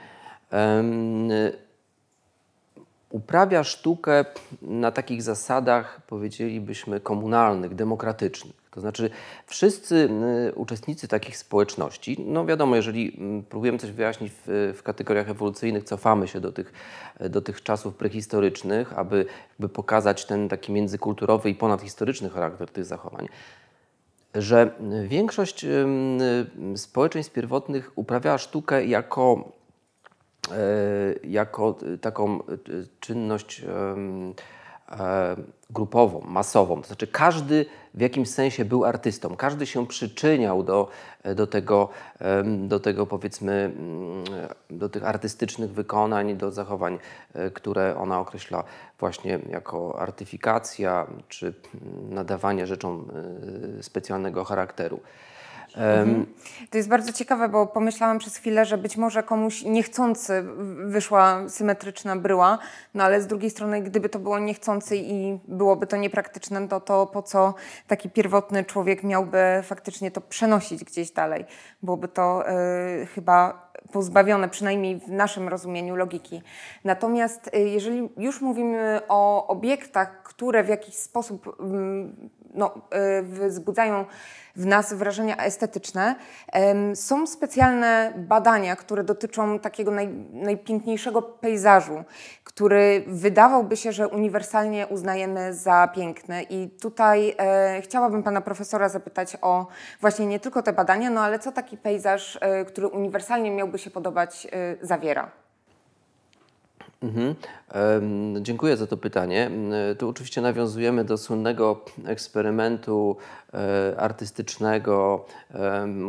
uprawia 3.15 3.65
sztukę 3.65 4.25
na 4.63 4.91
takich 4.91 5.23
zasadach, 5.23 6.01
powiedzielibyśmy, 6.07 7.01
komunalnych, 7.01 7.75
demokratycznych. 7.75 8.55
To 8.71 8.81
znaczy, 8.81 9.11
wszyscy 9.47 10.09
y, 10.49 10.55
uczestnicy 10.55 11.09
takich 11.09 11.37
społeczności, 11.37 12.17
no 12.27 12.47
wiadomo, 12.47 12.77
jeżeli 12.77 13.17
mm, 13.19 13.43
próbujemy 13.43 13.79
coś 13.79 13.91
wyjaśnić 13.91 14.33
w, 14.47 14.75
w, 14.79 14.83
kategoriach 14.83 15.31
ewolucyjnych, 15.31 15.85
cofamy 15.85 16.29
się 16.29 16.41
do 16.41 16.53
tych, 16.53 16.73
do 17.21 17.41
tych 17.41 17.63
czasów 17.63 17.95
prehistorycznych, 17.95 18.99
aby, 18.99 19.27
pokazać 19.73 20.27
ten 20.27 20.49
taki 20.49 20.73
międzykulturowy 20.73 21.51
i 21.51 21.55
ponadhistoryczny 21.55 22.31
charakter 22.31 22.71
tych 22.71 22.85
zachowań 22.85 23.29
że 24.35 24.71
większość 25.05 25.65
y, 25.65 25.87
społeczeństw 26.77 27.33
pierwotnych 27.33 27.93
uprawiała 27.95 28.39
sztukę 28.39 28.87
jako 28.87 29.53
jako 31.25 31.79
taką 32.01 32.39
e, 32.39 32.41
czynność 33.01 33.63
e, 33.63 35.37
grupową, 35.71 36.21
masową. 36.21 36.81
To 36.81 36.87
znaczy 36.87 37.07
każdy 37.07 37.67
w 37.95 38.01
jakimś 38.01 38.31
sensie 38.31 38.65
był 38.65 38.85
artystą, 38.85 39.37
każdy 39.37 39.67
się 39.67 39.87
przyczyniał 39.87 40.63
do, 40.63 40.89
do, 41.37 41.47
tego, 41.47 41.89
do 42.57 42.81
tego 42.81 43.07
powiedzmy, 43.07 43.53
mm, 43.53 44.25
do 44.71 44.89
tych 44.89 45.05
artystycznych 45.05 45.71
wykonań, 45.71 46.37
do 46.37 46.51
zachowań, 46.51 46.99
które 47.55 47.97
ona 47.97 48.21
określa 48.21 48.65
właśnie 48.99 49.39
jako 49.51 49.99
artyfikacja 49.99 51.07
czy 51.29 51.55
nadawanie 52.11 52.67
rzeczom 52.67 53.09
specjalnego 53.81 54.45
charakteru. 54.45 55.01
Mhm. 55.77 56.27
To 56.71 56.77
jest 56.77 56.89
bardzo 56.89 57.13
ciekawe, 57.13 57.49
bo 57.49 57.67
pomyślałam 57.67 58.19
przez 58.19 58.37
chwilę, 58.37 58.65
że 58.65 58.79
być 58.79 58.97
może 58.97 59.23
komuś 59.23 59.63
niechcący 59.63 60.45
wyszła 60.87 61.49
symetryczna 61.49 62.17
bryła, 62.17 62.59
no 62.95 63.05
ale 63.05 63.21
z 63.21 63.27
drugiej 63.27 63.51
strony, 63.51 63.83
gdyby 63.83 64.09
to 64.09 64.19
było 64.19 64.39
niechcący 64.39 64.97
i 64.97 65.39
byłoby 65.49 65.87
to 65.87 65.97
niepraktyczne, 65.97 66.69
to, 66.69 66.81
to 66.81 67.07
po 67.07 67.23
co 67.23 67.55
taki 67.87 68.11
pierwotny 68.11 68.65
człowiek 68.65 69.03
miałby 69.03 69.39
faktycznie 69.63 70.11
to 70.11 70.21
przenosić 70.21 70.85
gdzieś 70.85 71.11
dalej? 71.11 71.45
Byłoby 71.83 72.09
to 72.09 72.45
y, 73.03 73.07
chyba 73.07 73.64
pozbawione, 73.93 74.49
przynajmniej 74.49 74.99
w 74.99 75.09
naszym 75.09 75.49
rozumieniu, 75.49 75.97
logiki. 75.97 76.43
Natomiast 76.85 77.51
y, 77.55 77.59
jeżeli 77.59 78.09
już 78.17 78.41
mówimy 78.41 79.01
o 79.09 79.47
obiektach, 79.47 80.23
które 80.23 80.65
w 80.65 80.69
jakiś 80.69 80.95
sposób 80.95 81.57
mm, 81.61 82.31
no, 82.55 82.75
y, 83.19 83.23
wzbudzają 83.23 84.05
w 84.57 84.67
nas 84.67 84.93
wrażenia 84.93 85.37
estetyczne. 85.37 86.15
Są 86.95 87.27
specjalne 87.27 88.13
badania, 88.17 88.77
które 88.77 89.05
dotyczą 89.05 89.59
takiego 89.59 89.91
naj, 89.91 90.09
najpiękniejszego 90.33 91.23
pejzażu, 91.23 92.05
który 92.45 93.05
wydawałby 93.07 93.77
się, 93.77 93.93
że 93.93 94.09
uniwersalnie 94.09 94.87
uznajemy 94.87 95.55
za 95.55 95.89
piękny. 95.95 96.43
I 96.43 96.69
tutaj 96.69 97.35
e, 97.39 97.81
chciałabym 97.83 98.23
pana 98.23 98.41
profesora 98.41 98.89
zapytać 98.89 99.37
o 99.43 99.67
właśnie 100.01 100.27
nie 100.27 100.41
tylko 100.41 100.63
te 100.63 100.73
badania, 100.73 101.11
no 101.11 101.21
ale 101.21 101.39
co 101.39 101.53
taki 101.53 101.77
pejzaż, 101.77 102.39
e, 102.41 102.65
który 102.65 102.89
uniwersalnie 102.89 103.51
miałby 103.51 103.74
się 103.79 103.91
podobać, 103.91 104.47
e, 104.53 104.87
zawiera? 104.87 105.31
Mhm. 107.03 107.35
Dziękuję 108.43 108.77
za 108.77 108.87
to 108.87 108.97
pytanie. 108.97 109.51
Tu 109.99 110.09
oczywiście 110.09 110.41
nawiązujemy 110.41 111.05
do 111.05 111.19
słynnego 111.19 111.85
eksperymentu 112.07 113.17
e, 113.55 113.95
artystycznego 114.01 115.27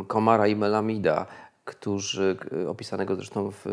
Komara 0.06 0.46
i 0.46 0.56
Melamida, 0.56 1.26
którzy, 1.66 2.36
opisanego 2.68 3.16
zresztą 3.16 3.50
w, 3.50 3.66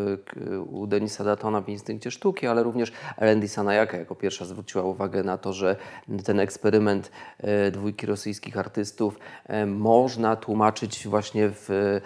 u 0.70 0.86
Denisa 0.86 1.24
Datona 1.24 1.60
w 1.60 1.68
Instynkcie 1.68 2.10
Sztuki, 2.10 2.46
ale 2.46 2.62
również 2.62 2.92
Ellen 3.16 3.48
Sanayaka 3.48 3.96
jako 3.96 4.14
pierwsza 4.14 4.44
zwróciła 4.44 4.84
uwagę 4.84 5.22
na 5.22 5.38
to, 5.38 5.52
że 5.52 5.76
ten 6.24 6.40
eksperyment 6.40 7.10
e, 7.38 7.70
dwójki 7.70 8.06
rosyjskich 8.06 8.58
artystów 8.58 9.18
e, 9.46 9.66
można 9.66 10.36
tłumaczyć 10.36 11.08
właśnie 11.08 11.48
w, 11.48 12.00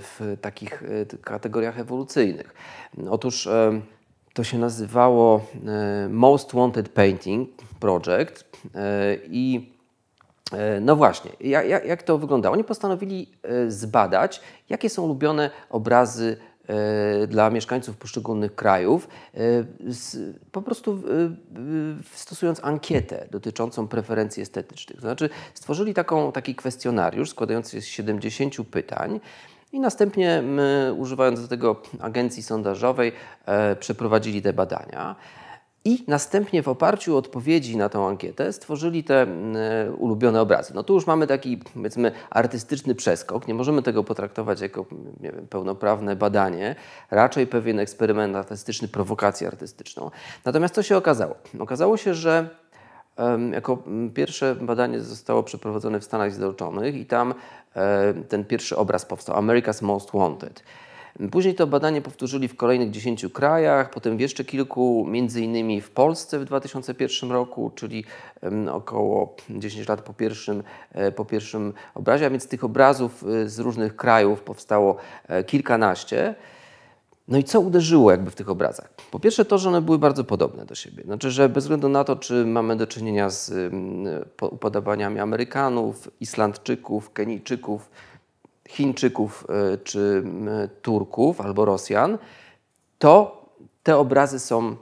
w 0.00 0.36
takich 0.40 0.82
kategoriach 1.22 1.78
ewolucyjnych. 1.80 2.54
Otóż 3.10 3.48
to 4.38 4.44
się 4.44 4.58
nazywało 4.58 5.40
e, 5.66 6.08
Most 6.08 6.52
Wanted 6.54 6.88
Painting 6.88 7.50
Project 7.80 8.44
e, 8.74 9.16
i 9.30 9.72
e, 9.74 9.77
no 10.80 10.96
właśnie, 10.96 11.30
jak, 11.40 11.84
jak 11.86 12.02
to 12.02 12.18
wyglądało? 12.18 12.54
Oni 12.54 12.64
postanowili 12.64 13.28
zbadać, 13.68 14.40
jakie 14.68 14.90
są 14.90 15.02
ulubione 15.02 15.50
obrazy 15.70 16.36
dla 17.28 17.50
mieszkańców 17.50 17.96
poszczególnych 17.96 18.54
krajów, 18.54 19.08
po 20.52 20.62
prostu 20.62 21.02
stosując 22.12 22.64
ankietę 22.64 23.26
dotyczącą 23.30 23.88
preferencji 23.88 24.42
estetycznych. 24.42 24.96
To 24.96 25.00
znaczy 25.00 25.30
stworzyli 25.54 25.94
taką, 25.94 26.32
taki 26.32 26.54
kwestionariusz 26.54 27.30
składający 27.30 27.70
się 27.70 27.80
z 27.80 27.86
70 27.86 28.54
pytań, 28.70 29.20
i 29.72 29.80
następnie 29.80 30.42
my, 30.42 30.94
używając 30.98 31.42
do 31.42 31.48
tego 31.48 31.82
agencji 32.00 32.42
sondażowej, 32.42 33.12
e, 33.46 33.76
przeprowadzili 33.76 34.42
te 34.42 34.52
badania. 34.52 35.16
I 35.88 36.04
następnie 36.06 36.62
w 36.62 36.68
oparciu 36.68 37.14
o 37.14 37.18
odpowiedzi 37.18 37.76
na 37.76 37.88
tę 37.88 37.98
ankietę 37.98 38.52
stworzyli 38.52 39.04
te 39.04 39.22
e, 39.22 39.26
ulubione 39.92 40.40
obrazy. 40.40 40.72
No 40.74 40.82
tu 40.82 40.94
już 40.94 41.06
mamy 41.06 41.26
taki, 41.26 41.58
powiedzmy, 41.74 42.12
artystyczny 42.30 42.94
przeskok. 42.94 43.48
Nie 43.48 43.54
możemy 43.54 43.82
tego 43.82 44.04
potraktować 44.04 44.60
jako 44.60 44.86
nie 45.20 45.32
wiem, 45.32 45.46
pełnoprawne 45.46 46.16
badanie, 46.16 46.76
raczej 47.10 47.46
pewien 47.46 47.78
eksperyment 47.78 48.36
artystyczny, 48.36 48.88
prowokację 48.88 49.48
artystyczną. 49.48 50.10
Natomiast 50.44 50.74
co 50.74 50.82
się 50.82 50.96
okazało? 50.96 51.34
Okazało 51.58 51.96
się, 51.96 52.14
że 52.14 52.48
jako 53.52 53.82
pierwsze 54.14 54.54
badanie 54.54 55.00
zostało 55.00 55.42
przeprowadzone 55.42 56.00
w 56.00 56.04
Stanach 56.04 56.32
Zjednoczonych 56.32 56.96
i 56.96 57.06
tam 57.06 57.34
e, 57.76 58.14
ten 58.28 58.44
pierwszy 58.44 58.76
obraz 58.76 59.06
powstał, 59.06 59.36
America's 59.36 59.82
Most 59.82 60.10
Wanted. 60.14 60.62
Później 61.30 61.54
to 61.54 61.66
badanie 61.66 62.02
powtórzyli 62.02 62.48
w 62.48 62.56
kolejnych 62.56 62.90
10 62.90 63.26
krajach, 63.32 63.90
potem 63.90 64.16
w 64.16 64.20
jeszcze 64.20 64.44
kilku, 64.44 65.06
między 65.08 65.42
innymi 65.42 65.80
w 65.80 65.90
Polsce 65.90 66.38
w 66.38 66.44
2001 66.44 67.30
roku, 67.30 67.70
czyli 67.74 68.04
około 68.72 69.36
10 69.50 69.88
lat 69.88 70.02
po 70.02 70.14
pierwszym, 70.14 70.62
e, 70.92 71.12
po 71.12 71.24
pierwszym 71.24 71.72
obrazie, 71.94 72.26
a 72.26 72.30
więc 72.30 72.48
tych 72.48 72.64
obrazów 72.64 73.24
e, 73.24 73.48
z 73.48 73.58
różnych 73.58 73.96
krajów 73.96 74.40
powstało 74.40 74.96
e, 75.28 75.44
kilkanaście. 75.44 76.34
No 77.28 77.38
i 77.38 77.44
co 77.44 77.60
uderzyło 77.60 78.10
jakby 78.10 78.30
w 78.30 78.34
tych 78.34 78.48
obrazach? 78.48 78.88
Po 79.10 79.20
pierwsze 79.20 79.44
to, 79.44 79.58
że 79.58 79.68
one 79.68 79.80
były 79.80 79.98
bardzo 79.98 80.24
podobne 80.24 80.66
do 80.66 80.74
siebie. 80.74 81.02
Znaczy, 81.04 81.30
że 81.30 81.48
bez 81.48 81.64
względu 81.64 81.88
na 81.88 82.04
to, 82.04 82.16
czy 82.16 82.46
mamy 82.46 82.76
do 82.76 82.86
czynienia 82.86 83.30
z 83.30 83.72
upodobaniami 84.40 85.20
Amerykanów, 85.20 86.10
Islandczyków, 86.20 87.12
Kenijczyków, 87.12 87.90
Chińczyków 88.68 89.46
e, 89.48 89.78
czy 89.78 90.22
Turków 90.82 91.40
albo 91.40 91.64
Rosjan, 91.64 92.18
to 92.98 93.44
te 93.82 93.96
obrazy 93.96 94.38
są 94.38 94.68
e, 94.68 94.76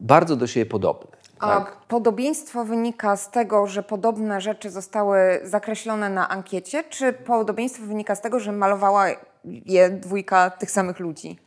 bardzo 0.00 0.36
do 0.36 0.46
siebie 0.46 0.66
podobne. 0.66 1.18
A 1.38 1.48
tak? 1.48 1.76
podobieństwo 1.88 2.64
wynika 2.64 3.16
z 3.16 3.30
tego, 3.30 3.66
że 3.66 3.82
podobne 3.82 4.40
rzeczy 4.40 4.70
zostały 4.70 5.40
zakreślone 5.44 6.10
na 6.10 6.28
ankiecie, 6.28 6.84
czy 6.84 7.12
podobieństwo 7.12 7.86
wynika 7.86 8.14
z 8.14 8.20
tego, 8.20 8.40
że 8.40 8.52
malowała 8.52 9.06
je 9.44 9.90
dwójka 9.90 10.50
tych 10.50 10.70
samych 10.70 10.98
ludzi? 10.98 11.38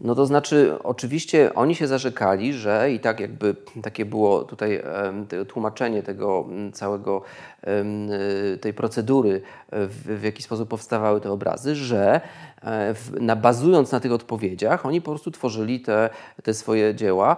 No 0.00 0.14
to 0.14 0.26
znaczy, 0.26 0.74
oczywiście 0.84 1.54
oni 1.54 1.74
się 1.74 1.86
zarzekali, 1.86 2.54
że 2.54 2.92
i 2.92 3.00
tak 3.00 3.20
jakby 3.20 3.56
takie 3.82 4.04
było 4.04 4.44
tutaj 4.44 4.82
tłumaczenie 5.48 6.02
tego 6.02 6.46
całego, 6.72 7.22
tej 8.60 8.74
procedury, 8.74 9.42
w, 9.72 10.20
w 10.20 10.22
jaki 10.22 10.42
sposób 10.42 10.68
powstawały 10.68 11.20
te 11.20 11.30
obrazy, 11.30 11.74
że 11.74 12.20
na, 13.20 13.36
bazując 13.36 13.92
na 13.92 14.00
tych 14.00 14.12
odpowiedziach, 14.12 14.86
oni 14.86 15.00
po 15.00 15.10
prostu 15.10 15.30
tworzyli 15.30 15.80
te, 15.80 16.10
te 16.42 16.54
swoje 16.54 16.94
dzieła. 16.94 17.36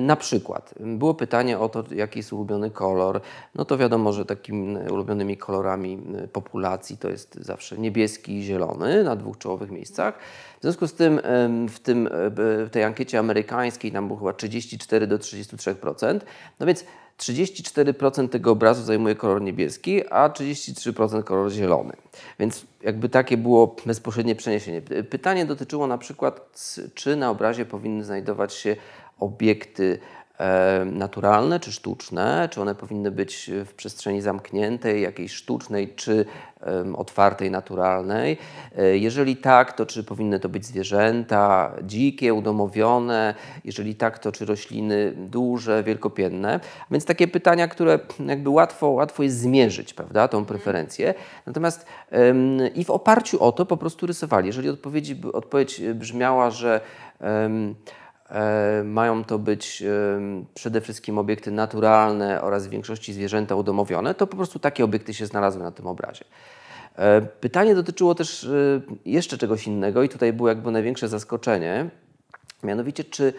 Na 0.00 0.16
przykład 0.16 0.74
było 0.80 1.14
pytanie 1.14 1.58
o 1.58 1.68
to, 1.68 1.84
jaki 1.94 2.18
jest 2.18 2.32
ulubiony 2.32 2.70
kolor. 2.70 3.20
No 3.54 3.64
to 3.64 3.78
wiadomo, 3.78 4.12
że 4.12 4.24
takimi 4.24 4.76
ulubionymi 4.90 5.36
kolorami 5.36 6.02
populacji 6.32 6.96
to 6.96 7.08
jest 7.08 7.34
zawsze 7.34 7.78
niebieski 7.78 8.38
i 8.38 8.42
zielony 8.42 9.04
na 9.04 9.16
dwóch 9.16 9.38
czołowych 9.38 9.70
miejscach. 9.70 10.18
W 10.58 10.62
związku 10.62 10.86
z 10.86 10.94
tym 10.94 11.20
w, 11.68 11.78
tym, 11.82 12.06
e, 12.06 12.10
w 12.64 12.68
tej 12.72 12.84
ankiecie 12.84 13.18
amerykańskiej 13.18 13.92
tam 13.92 14.06
było 14.06 14.18
chyba 14.18 14.32
34 14.32 15.06
do 15.06 15.18
33%. 15.18 16.20
No 16.60 16.66
więc 16.66 16.84
34% 17.18 18.28
tego 18.28 18.52
obrazu 18.52 18.82
zajmuje 18.82 19.14
kolor 19.14 19.42
niebieski, 19.42 20.08
a 20.10 20.28
33% 20.28 21.24
kolor 21.24 21.50
zielony. 21.50 21.92
Więc 22.38 22.66
jakby 22.82 23.08
takie 23.08 23.36
było 23.36 23.76
bezpośrednie 23.86 24.34
przeniesienie. 24.34 24.82
Pytanie 25.10 25.46
dotyczyło 25.46 25.86
na 25.86 25.98
przykład, 25.98 26.60
czy 26.94 27.16
na 27.16 27.30
obrazie 27.30 27.64
powinny 27.64 28.04
znajdować 28.04 28.54
się 28.54 28.76
obiekty 29.20 29.98
naturalne 30.84 31.60
czy 31.60 31.72
sztuczne, 31.72 32.48
czy 32.52 32.60
one 32.60 32.74
powinny 32.74 33.10
być 33.10 33.50
w 33.64 33.74
przestrzeni 33.74 34.20
zamkniętej, 34.20 35.02
jakiejś 35.02 35.32
sztucznej 35.32 35.94
czy 35.96 36.26
otwartej, 36.96 37.50
naturalnej. 37.50 38.38
E, 38.78 38.98
jeżeli 38.98 39.36
tak, 39.36 39.72
to 39.72 39.86
czy 39.86 40.04
powinny 40.04 40.40
to 40.40 40.48
być 40.48 40.66
zwierzęta 40.66 41.72
dzikie, 41.82 42.34
udomowione? 42.34 43.34
Jeżeli 43.64 43.94
tak, 43.94 44.18
to 44.18 44.32
czy 44.32 44.44
rośliny 44.44 45.12
duże, 45.16 45.82
wielkopienne? 45.82 46.60
Więc 46.90 47.04
takie 47.04 47.28
pytania, 47.28 47.68
które 47.68 47.98
jakby 48.26 48.50
łatwo, 48.50 48.88
łatwo 48.88 49.22
jest 49.22 49.38
zmierzyć, 49.38 49.94
prawda, 49.94 50.28
tą 50.28 50.44
preferencję. 50.44 51.14
Natomiast 51.46 51.86
i 52.74 52.84
w 52.84 52.90
oparciu 52.90 53.42
o 53.42 53.52
to 53.52 53.66
po 53.66 53.76
prostu 53.76 54.06
rysowali. 54.06 54.46
Jeżeli 54.46 54.68
odpowiedź, 55.32 55.80
brzmiała, 55.94 56.50
że 56.50 56.80
E, 57.22 57.50
mają 58.84 59.24
to 59.24 59.38
być 59.38 59.82
przede 60.54 60.80
wszystkim 60.80 61.18
obiekty 61.18 61.50
naturalne 61.50 62.42
oraz 62.42 62.66
w 62.66 62.70
większości 62.70 63.12
zwierzęta 63.12 63.54
udomowione, 63.54 64.14
to 64.14 64.26
po 64.26 64.36
prostu 64.36 64.58
takie 64.58 64.84
obiekty 64.84 65.14
się 65.14 65.26
znalazły 65.26 65.62
na 65.62 65.70
tym 65.72 65.86
obrazie. 65.86 66.24
E, 66.96 67.22
pytanie 67.22 67.74
dotyczyło 67.74 68.14
też 68.14 68.44
e, 68.44 68.80
jeszcze 69.04 69.38
czegoś 69.38 69.66
innego 69.66 70.02
i 70.02 70.08
tutaj 70.08 70.32
było 70.32 70.48
jakby 70.48 70.70
największe 70.70 71.08
zaskoczenie, 71.08 71.90
mianowicie 72.62 73.04
czy 73.04 73.32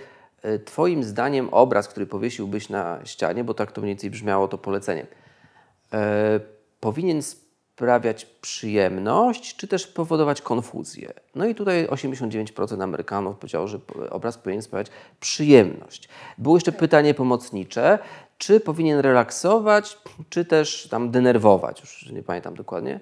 Twoim 0.66 1.04
zdaniem 1.04 1.50
obraz, 1.50 1.88
który 1.88 2.06
powiesiłbyś 2.06 2.70
na 2.70 3.00
ścianie, 3.06 3.44
bo 3.44 3.54
tak 3.54 3.72
to 3.72 3.82
mniej 3.82 3.92
więcej 3.92 4.10
brzmiało 4.10 4.48
to 4.48 4.58
polecenie, 4.58 5.06
powinien 6.80 7.22
sprawiać 7.76 8.26
przyjemność, 8.26 9.56
czy 9.56 9.68
też 9.68 9.88
powodować 9.88 10.42
konfuzję. 10.42 11.14
No 11.36 11.46
i 11.46 11.56
tutaj 11.56 11.88
89% 11.88 12.84
Amerykanów 12.84 13.38
powiedziało, 13.38 13.68
że 13.68 13.80
obraz 14.10 14.38
powinien 14.38 14.62
sprawiać 14.62 14.88
przyjemność. 15.20 16.10
Było 16.38 16.56
jeszcze 16.56 16.72
pytanie 16.72 17.14
pomocnicze, 17.14 18.00
czy 18.38 18.60
powinien 18.60 19.00
relaksować, 19.00 19.98
czy 20.30 20.46
też 20.46 20.88
tam 20.92 21.12
denerwować, 21.12 21.82
już 21.82 22.10
nie 22.12 22.24
pamiętam 22.24 22.56
dokładnie 22.56 23.00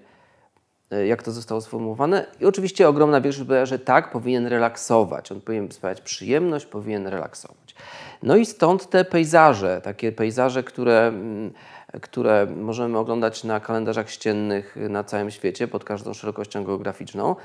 e, 0.91 1.07
jak 1.07 1.23
to 1.23 1.31
zostało 1.31 1.61
sformułowane. 1.61 2.25
I 2.41 2.45
oczywiście 2.45 2.89
ogromna 2.89 3.21
większość 3.21 3.47
powiedziała, 3.47 3.65
że 3.65 3.79
tak, 3.79 4.11
powinien 4.11 4.47
relaksować. 4.47 5.31
On 5.31 5.41
powinien 5.41 5.71
sprawiać 5.71 6.01
przyjemność, 6.01 6.65
powinien 6.65 7.07
relaksować. 7.07 7.75
No 8.23 8.35
i 8.35 8.45
stąd 8.45 8.89
te 8.89 9.05
pejzaże, 9.05 9.81
takie 9.83 10.11
pejzaże, 10.11 10.63
które 10.63 11.07
mm, 11.07 11.53
które 12.01 12.47
możemy 12.55 12.97
oglądać 12.97 13.43
na 13.43 13.59
kalendarzach 13.59 14.09
ściennych 14.09 14.75
na 14.89 15.03
całym 15.03 15.31
świecie 15.31 15.67
pod 15.67 15.83
każdą 15.83 16.13
szerokością 16.13 16.63
geograficzną, 16.63 17.35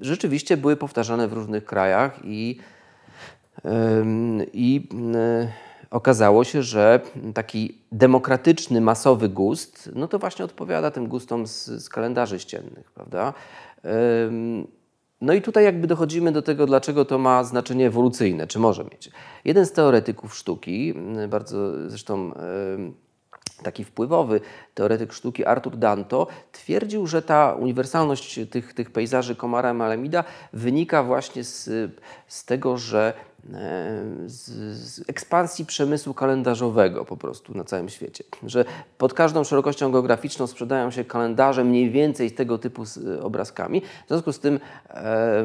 rzeczywiście 0.00 0.56
były 0.56 0.76
powtarzane 0.76 1.28
w 1.28 1.32
różnych 1.32 1.64
krajach 1.64 2.18
i, 2.24 2.58
i 4.52 4.88
e, 5.14 5.48
okazało 5.90 6.44
się, 6.44 6.62
że 6.62 7.00
taki 7.34 7.78
demokratyczny, 7.92 8.80
masowy 8.80 9.28
gust, 9.28 9.90
no 9.94 10.08
to 10.08 10.18
właśnie 10.18 10.44
odpowiada 10.44 10.90
tym 10.90 11.06
gustom 11.06 11.46
z, 11.46 11.66
z 11.66 11.88
kalendarzy 11.88 12.38
ściennych, 12.38 12.92
prawda? 12.92 13.34
No 15.20 15.32
i 15.32 15.42
tutaj 15.42 15.64
jakby 15.64 15.86
dochodzimy 15.86 16.32
do 16.32 16.42
tego, 16.42 16.66
dlaczego 16.66 17.04
to 17.04 17.18
ma 17.18 17.44
znaczenie 17.44 17.86
ewolucyjne, 17.86 18.46
czy 18.46 18.58
może 18.58 18.84
mieć. 18.84 19.10
Jeden 19.44 19.66
z 19.66 19.72
teoretyków 19.72 20.36
sztuki, 20.36 20.94
bardzo 21.28 21.88
zresztą 21.90 22.32
taki 23.62 23.84
wpływowy 23.84 24.40
teoretyk 24.74 25.12
sztuki 25.12 25.44
Artur 25.44 25.76
Danto 25.76 26.26
twierdził, 26.52 27.06
że 27.06 27.22
ta 27.22 27.54
uniwersalność 27.54 28.40
tych, 28.50 28.74
tych 28.74 28.90
pejzaży 28.90 29.36
Komara 29.36 29.74
Malemida 29.74 30.24
wynika 30.52 31.02
właśnie 31.02 31.44
z, 31.44 31.70
z 32.26 32.44
tego, 32.44 32.78
że 32.78 33.12
z, 34.26 34.50
z, 34.76 35.08
ekspansji 35.08 35.66
przemysłu 35.66 36.14
kalendarzowego 36.14 37.04
po 37.04 37.16
prostu 37.16 37.56
na 37.56 37.64
całym 37.64 37.88
świecie. 37.88 38.24
Że 38.46 38.64
pod 38.98 39.14
każdą 39.14 39.44
szerokością 39.44 39.92
geograficzną 39.92 40.46
sprzedają 40.46 40.90
się 40.90 41.04
kalendarze 41.04 41.64
mniej 41.64 41.90
więcej 41.90 42.32
tego 42.32 42.58
typu 42.58 42.84
z 42.84 43.20
obrazkami. 43.20 43.80
W 44.04 44.08
związku 44.08 44.32
z 44.32 44.38
tym 44.38 44.60
e, 44.88 45.44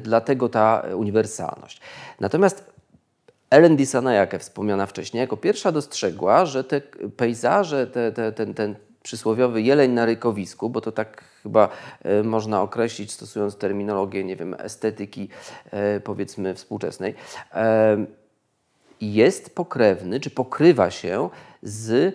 dlatego 0.00 0.48
ta 0.48 0.82
uniwersalność. 0.94 1.80
Natomiast 2.20 2.64
Ellen 3.50 3.76
Dissanayake, 3.76 4.38
wspomniana 4.38 4.86
wcześniej, 4.86 5.20
jako 5.20 5.36
pierwsza 5.36 5.72
dostrzegła, 5.72 6.46
że 6.46 6.64
te 6.64 6.80
pejzaże, 7.16 7.86
te, 7.86 8.12
te, 8.12 8.32
ten, 8.32 8.54
ten 8.54 8.74
przysłowiowy 9.08 9.62
jeleń 9.62 9.92
na 9.92 10.06
rykowisku, 10.06 10.70
bo 10.70 10.80
to 10.80 10.92
tak 10.92 11.24
chyba 11.42 11.68
e, 12.02 12.22
można 12.22 12.62
określić 12.62 13.12
stosując 13.12 13.56
terminologię, 13.56 14.24
nie 14.24 14.36
wiem, 14.36 14.54
estetyki 14.58 15.28
e, 15.70 16.00
powiedzmy 16.00 16.54
współczesnej, 16.54 17.14
e, 17.52 18.06
jest 19.00 19.54
pokrewny, 19.54 20.20
czy 20.20 20.30
pokrywa 20.30 20.90
się 20.90 21.30
z 21.62 22.14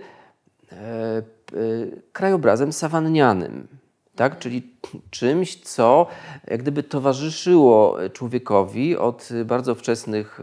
krajobrazem 2.13 2.73
sawannianym 2.73 3.67
tak? 4.15 4.39
czyli 4.39 4.72
czymś, 5.09 5.55
co 5.55 6.07
jak 6.47 6.61
gdyby 6.61 6.83
towarzyszyło 6.83 7.97
człowiekowi 8.13 8.97
od 8.97 9.29
bardzo 9.45 9.75
wczesnych 9.75 10.39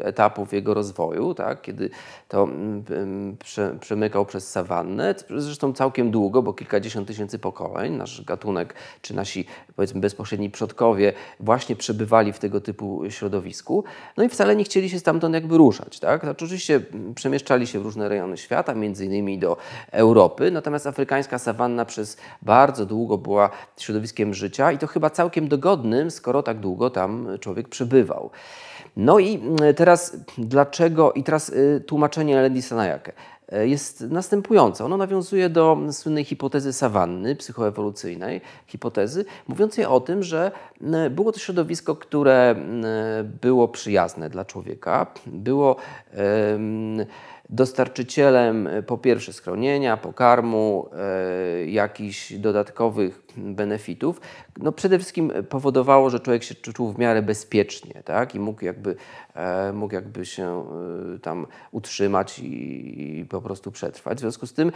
e, 0.00 0.04
etapów 0.06 0.52
jego 0.52 0.74
rozwoju, 0.74 1.34
tak? 1.34 1.62
kiedy 1.62 1.90
to 2.28 2.44
mm, 2.44 2.84
mm, 2.90 3.36
przemykał 3.80 4.26
przez 4.26 4.50
sawannę, 4.50 5.14
zresztą 5.36 5.72
całkiem 5.72 6.10
długo, 6.10 6.42
bo 6.42 6.52
kilkadziesiąt 6.52 7.08
tysięcy 7.08 7.38
pokoleń, 7.38 7.92
nasz 7.92 8.24
gatunek, 8.24 8.74
czy 9.02 9.14
nasi 9.14 9.46
powiedzmy 9.76 10.00
bezpośredni 10.00 10.50
przodkowie 10.50 11.12
właśnie 11.40 11.76
przebywali 11.76 12.32
w 12.32 12.38
tego 12.38 12.60
typu 12.60 13.02
środowisku, 13.08 13.84
no 14.16 14.24
i 14.24 14.28
wcale 14.28 14.56
nie 14.56 14.64
chcieli 14.64 14.90
się 14.90 14.98
stamtąd 14.98 15.34
jakby 15.34 15.56
ruszać. 15.56 16.00
Tak? 16.00 16.20
Znaczy, 16.20 16.44
oczywiście 16.44 16.80
mm, 16.92 17.14
przemieszczali 17.14 17.66
się 17.66 17.80
w 17.80 17.82
różne 17.82 18.08
rejony 18.08 18.36
świata, 18.36 18.74
między 18.74 19.04
innymi 19.04 19.38
do 19.38 19.56
Europy, 19.92 20.50
natomiast 20.50 20.86
afrykańska 20.86 21.38
sawanna 21.38 21.84
przez 21.84 22.16
bardzo 22.42 22.86
długo 22.86 23.18
była 23.18 23.50
środowiskiem 23.76 24.34
życia 24.34 24.72
i 24.72 24.78
to 24.78 24.86
chyba 24.86 25.10
całkiem 25.10 25.48
dogodnym, 25.48 26.10
skoro 26.10 26.42
tak 26.42 26.60
długo 26.60 26.90
tam 26.90 27.28
człowiek 27.40 27.68
przebywał. 27.68 28.30
No 28.96 29.18
i 29.18 29.40
teraz 29.76 30.16
dlaczego, 30.38 31.12
i 31.12 31.22
teraz 31.22 31.52
tłumaczenie 31.86 32.42
Lady 32.42 32.62
Sanayake 32.62 33.12
jest 33.52 34.00
następujące. 34.00 34.84
Ono 34.84 34.96
nawiązuje 34.96 35.48
do 35.48 35.78
słynnej 35.90 36.24
hipotezy 36.24 36.72
sawanny, 36.72 37.36
psychoewolucyjnej 37.36 38.40
hipotezy, 38.66 39.24
mówiącej 39.48 39.84
o 39.84 40.00
tym, 40.00 40.22
że 40.22 40.50
było 41.10 41.32
to 41.32 41.38
środowisko, 41.38 41.96
które 41.96 42.54
było 43.42 43.68
przyjazne 43.68 44.30
dla 44.30 44.44
człowieka, 44.44 45.06
było 45.26 45.76
dostarczycielem 47.50 48.68
po 48.86 48.98
pierwsze 48.98 49.32
schronienia, 49.32 49.96
pokarmu, 49.96 50.88
jakichś 51.66 52.32
dodatkowych 52.32 53.23
benefitów, 53.36 54.20
no 54.58 54.72
przede 54.72 54.98
wszystkim 54.98 55.32
powodowało, 55.48 56.10
że 56.10 56.20
człowiek 56.20 56.42
się 56.42 56.54
czuł 56.54 56.92
w 56.92 56.98
miarę 56.98 57.22
bezpiecznie 57.22 58.02
tak? 58.04 58.34
i 58.34 58.40
mógł 58.40 58.64
jakby, 58.64 58.96
e, 59.34 59.72
mógł 59.72 59.94
jakby 59.94 60.26
się 60.26 60.64
tam 61.22 61.46
utrzymać 61.72 62.38
i, 62.38 63.18
i 63.20 63.24
po 63.24 63.40
prostu 63.40 63.72
przetrwać. 63.72 64.18
W 64.18 64.20
związku 64.20 64.46
z 64.46 64.52
tym 64.52 64.72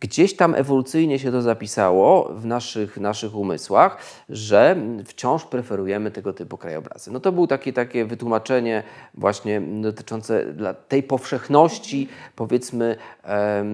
gdzieś 0.00 0.36
tam 0.36 0.54
ewolucyjnie 0.54 1.18
się 1.18 1.32
to 1.32 1.42
zapisało 1.42 2.32
w 2.34 2.46
naszych, 2.46 2.96
naszych 2.96 3.34
umysłach, 3.34 3.98
że 4.28 4.76
wciąż 5.04 5.44
preferujemy 5.44 6.10
tego 6.10 6.32
typu 6.32 6.56
krajobrazy. 6.58 7.12
No 7.12 7.20
to 7.20 7.32
było 7.32 7.46
takie, 7.46 7.72
takie 7.72 8.04
wytłumaczenie 8.04 8.82
właśnie 9.14 9.60
dotyczące 9.60 10.44
tej 10.88 11.02
powszechności, 11.02 12.08
powiedzmy, 12.36 12.96
E, 13.24 13.64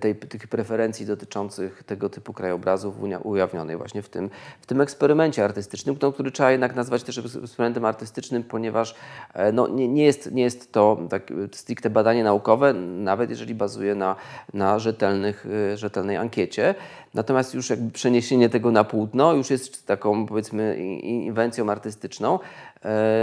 tej, 0.00 0.14
tych 0.16 0.48
preferencji 0.48 1.06
dotyczących 1.06 1.82
tego 1.82 2.08
typu 2.08 2.32
krajobrazów 2.32 2.94
ujawnionej 3.22 3.76
właśnie 3.76 4.02
w 4.02 4.08
tym, 4.08 4.30
w 4.60 4.66
tym 4.66 4.80
eksperymencie 4.80 5.44
artystycznym, 5.44 5.96
no, 6.02 6.12
który 6.12 6.30
trzeba 6.30 6.50
jednak 6.50 6.74
nazwać 6.74 7.02
też 7.02 7.18
eksperymentem 7.18 7.84
artystycznym, 7.84 8.42
ponieważ 8.42 8.94
e, 9.34 9.52
no, 9.52 9.68
nie, 9.68 9.88
nie, 9.88 10.04
jest, 10.04 10.32
nie 10.32 10.42
jest 10.42 10.72
to 10.72 10.98
tak 11.10 11.32
stricte 11.52 11.90
badanie 11.90 12.24
naukowe, 12.24 12.72
nawet 12.72 13.30
jeżeli 13.30 13.54
bazuje 13.54 13.94
na, 13.94 14.16
na 14.54 14.78
rzetelnych, 14.78 15.46
e, 15.72 15.76
rzetelnej 15.76 16.16
ankiecie. 16.16 16.74
Natomiast 17.14 17.54
już 17.54 17.70
jakby 17.70 17.90
przeniesienie 17.92 18.48
tego 18.48 18.70
na 18.70 18.84
płótno 18.84 19.32
już 19.32 19.50
jest 19.50 19.86
taką 19.86 20.26
powiedzmy 20.26 20.76
inwencją 21.02 21.70
artystyczną. 21.70 22.38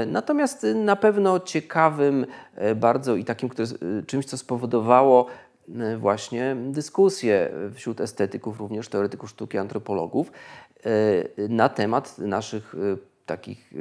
Natomiast 0.07 0.67
na 0.75 0.95
pewno 0.95 1.39
ciekawym 1.39 2.25
bardzo 2.75 3.15
i 3.15 3.25
takim 3.25 3.49
który, 3.49 3.67
czymś, 4.07 4.25
co 4.25 4.37
spowodowało 4.37 5.27
E, 5.27 5.44
właśnie 5.97 6.55
dyskusje 6.69 7.51
wśród 7.73 8.01
estetyków, 8.01 8.59
również 8.59 8.87
teoretyków 8.89 9.29
sztuki, 9.29 9.57
antropologów 9.57 10.31
e, 10.85 11.47
na 11.49 11.69
temat 11.69 12.17
naszych 12.17 12.75
e, 12.75 12.97
takich 13.25 13.71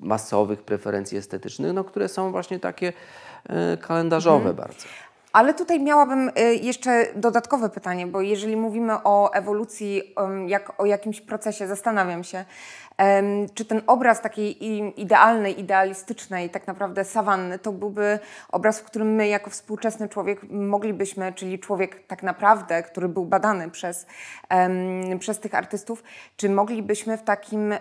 masowych 0.00 0.62
preferencji 0.62 1.18
estetycznych, 1.18 1.72
no, 1.72 1.84
które 1.84 2.08
są 2.08 2.30
właśnie 2.30 2.58
takie 2.60 2.92
kalendarzowe 3.80 4.50
mhm. 4.50 4.56
bardzo. 4.56 4.86
Ale 5.32 5.54
tutaj 5.54 5.80
miałabym 5.80 6.30
jeszcze 6.62 7.06
dodatkowe 7.16 7.68
pytanie, 7.68 8.06
bo 8.06 8.20
jeżeli 8.20 8.56
mówimy 8.56 8.92
o 9.04 9.32
ewolucji 9.32 10.14
jak 10.46 10.80
o 10.80 10.86
jakimś 10.86 11.20
procesie, 11.20 11.66
zastanawiam 11.66 12.24
się, 12.24 12.44
czy 13.54 13.64
ten 13.64 13.82
obraz 13.86 14.20
takiej 14.20 14.64
idealnej, 15.00 15.60
idealistycznej 15.60 16.50
tak 16.50 16.66
naprawdę 16.66 17.04
sawanny 17.04 17.58
to 17.58 17.72
byłby 17.72 18.18
obraz, 18.52 18.80
w 18.80 18.84
którym 18.84 19.14
my 19.14 19.28
jako 19.28 19.50
współczesny 19.50 20.08
człowiek 20.08 20.40
moglibyśmy, 20.50 21.32
czyli 21.32 21.58
człowiek 21.58 22.06
tak 22.06 22.22
naprawdę, 22.22 22.82
który 22.82 23.08
był 23.08 23.24
badany 23.24 23.70
przez, 23.70 24.06
przez 25.18 25.40
tych 25.40 25.54
artystów, 25.54 26.02
czy 26.36 26.48
moglibyśmy 26.48 27.18
w 27.18 27.22
takim 27.22 27.74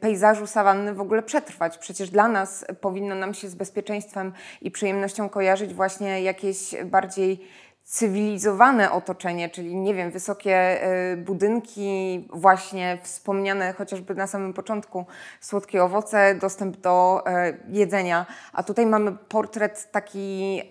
pejzażu 0.00 0.46
sawanny 0.46 0.94
w 0.94 1.00
ogóle 1.00 1.22
przetrwać? 1.22 1.78
Przecież 1.78 2.10
dla 2.10 2.28
nas 2.28 2.64
powinno 2.80 3.14
nam 3.14 3.34
się 3.34 3.48
z 3.48 3.54
bezpieczeństwem 3.54 4.32
i 4.62 4.70
przyjemnością 4.70 5.28
kojarzyć 5.28 5.74
właśnie 5.74 6.22
jakieś 6.22 6.47
bardziej 6.84 7.48
cywilizowane 7.82 8.92
otoczenie, 8.92 9.48
czyli 9.50 9.76
nie 9.76 9.94
wiem, 9.94 10.10
wysokie 10.10 10.84
y, 11.12 11.16
budynki, 11.16 12.28
właśnie 12.32 12.98
wspomniane 13.02 13.72
chociażby 13.72 14.14
na 14.14 14.26
samym 14.26 14.52
początku, 14.54 15.06
słodkie 15.40 15.84
owoce, 15.84 16.34
dostęp 16.34 16.76
do 16.76 17.24
y, 17.26 17.56
jedzenia. 17.68 18.26
A 18.52 18.62
tutaj 18.62 18.86
mamy 18.86 19.12
portret 19.12 19.90
taki 19.92 20.62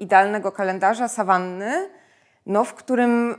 idealnego 0.00 0.52
kalendarza, 0.52 1.08
sawanny, 1.08 1.90
no, 2.46 2.64
w 2.64 2.74
którym 2.74 3.34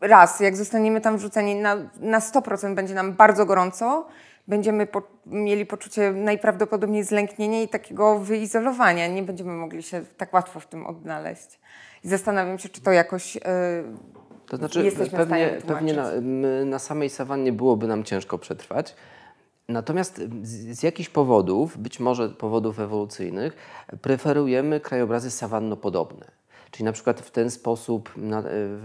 raz, 0.00 0.40
jak 0.40 0.56
zostaniemy 0.56 1.00
tam 1.00 1.16
wrzuceni, 1.16 1.54
na, 1.54 1.76
na 2.00 2.18
100% 2.18 2.74
będzie 2.74 2.94
nam 2.94 3.12
bardzo 3.12 3.46
gorąco, 3.46 4.06
będziemy 4.48 4.86
po, 4.86 5.02
mieli 5.26 5.66
poczucie 5.66 6.12
najprawdopodobniej 6.12 7.04
zlęknienia 7.04 7.62
i 7.62 7.68
takiego 7.68 8.18
wyizolowania. 8.18 9.06
Nie 9.06 9.22
będziemy 9.22 9.52
mogli 9.52 9.82
się 9.82 10.04
tak 10.16 10.32
łatwo 10.32 10.60
w 10.60 10.66
tym 10.66 10.86
odnaleźć. 10.86 11.60
I 12.04 12.08
zastanawiam 12.08 12.58
się, 12.58 12.68
czy 12.68 12.80
to 12.80 12.92
jakoś. 12.92 13.34
Yy, 13.34 13.42
to 14.46 14.56
znaczy, 14.56 14.92
pewnie, 15.10 15.58
pewnie 15.66 15.94
na, 15.94 16.10
na, 16.64 16.78
samej 16.78 17.10
sawannie 17.10 17.52
byłoby 17.52 17.86
nam 17.86 18.04
ciężko 18.04 18.38
przetrwać. 18.38 18.94
Natomiast 19.68 20.20
z, 20.42 20.78
z 20.78 20.82
jakichś 20.82 21.08
powodów, 21.08 21.78
być 21.78 22.00
może 22.00 22.28
powodów 22.28 22.80
ewolucyjnych, 22.80 23.56
preferujemy 24.02 24.80
krajobrazy 24.80 25.30
sawannopodobne. 25.30 26.41
Czyli 26.72 26.84
na 26.84 26.92
przykład 26.92 27.20
w 27.20 27.30
ten 27.30 27.50
sposób, 27.50 28.14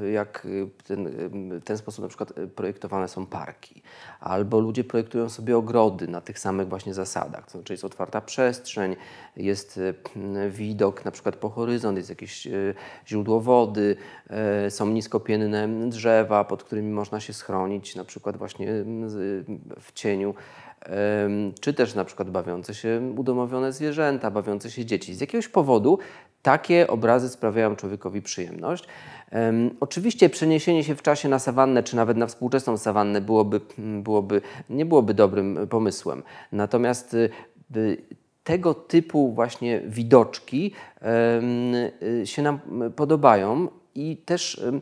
e, 0.02 0.10
jak 0.12 0.48
ten, 0.84 1.10
w 1.60 1.64
ten 1.64 1.78
sposób 1.78 2.02
na 2.02 2.08
przykład 2.08 2.38
e, 2.38 2.48
projektowane 2.48 3.08
są 3.08 3.26
parki, 3.26 3.82
albo 4.20 4.60
ludzie 4.60 4.84
projektują 4.84 5.30
sobie 5.30 5.58
ogrody 5.58 6.08
na 6.08 6.22
tych 6.22 6.40
samych 6.40 6.68
właśnie 6.68 6.94
zasadach, 6.94 7.46
to 7.46 7.52
znaczy 7.52 7.74
jest 7.74 7.86
otwarta 7.86 8.22
przestrzeń, 8.22 8.96
jest 9.36 9.80
e, 10.16 10.50
widok 10.50 11.06
na 11.06 11.12
przykład 11.12 11.36
po 11.36 11.50
horyzont, 11.50 11.98
jest 11.98 12.10
jakieś 12.10 12.48
źródło 13.08 13.42
wody, 13.42 13.96
są 14.70 14.90
niskopienne 14.90 15.90
drzewa, 15.90 16.44
pod 16.44 16.64
którymi 16.64 16.92
można 16.92 17.20
się 17.20 17.34
schronić, 17.34 17.96
na 17.96 18.04
przykład 18.04 18.38
właśnie 18.38 18.68
w 19.80 19.92
cieniu 19.94 20.36
czy 21.62 21.74
też 21.74 21.96
na 21.96 22.06
przykład 22.06 22.30
bawiące 22.30 22.74
się 22.74 23.14
udomowione 23.18 23.74
zwierzęta, 23.74 24.32
bawiące 24.32 24.72
się 24.72 24.86
dzieci. 24.86 25.16
Z 25.16 25.22
jakiegoś 25.22 25.48
powodu 25.48 26.00
takie 26.42 26.88
obrazy 26.88 27.30
sprawiają 27.30 27.76
człowiekowi 27.76 28.22
przyjemność. 28.22 28.88
Oczywiście 29.80 30.30
przeniesienie 30.30 30.84
się 30.84 30.96
w 30.96 31.02
czasie 31.02 31.30
na 31.30 31.40
sawannę, 31.40 31.84
czy 31.84 31.96
nawet 31.96 32.18
na 32.18 32.28
współczesną 32.28 32.78
sawannę 32.78 33.22
byłoby, 33.22 33.62
byłoby, 33.78 34.42
nie 34.70 34.86
byłoby 34.86 35.14
dobrym 35.14 35.68
pomysłem. 35.70 36.24
Natomiast 36.52 37.14
y, 37.14 37.30
tego 38.44 38.74
typu 38.74 39.32
właśnie 39.34 39.82
widoczki 39.86 40.72
um, 41.02 42.26
się 42.26 42.42
nam 42.42 42.60
podobają 42.96 43.68
i 43.96 44.18
też 44.18 44.58
Y, 44.58 44.82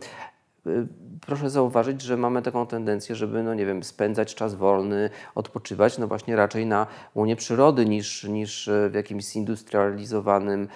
proszę 1.25 1.49
zauważyć, 1.49 2.01
że 2.01 2.17
mamy 2.17 2.41
taką 2.41 2.67
tendencję, 2.67 3.15
żeby, 3.15 3.43
no 3.43 3.53
nie 3.53 3.65
wiem, 3.65 3.83
spędzać 3.83 4.35
czas 4.35 4.55
wolny, 4.55 5.09
odpoczywać, 5.35 5.97
no 5.97 6.07
właśnie 6.07 6.35
raczej 6.35 6.65
na 6.65 6.87
łonie 7.15 7.35
przyrody 7.35 7.85
niż, 7.85 8.23
niż 8.23 8.69
w 8.89 8.93
jakimś 8.93 9.23
zindustrializowanym 9.23 10.67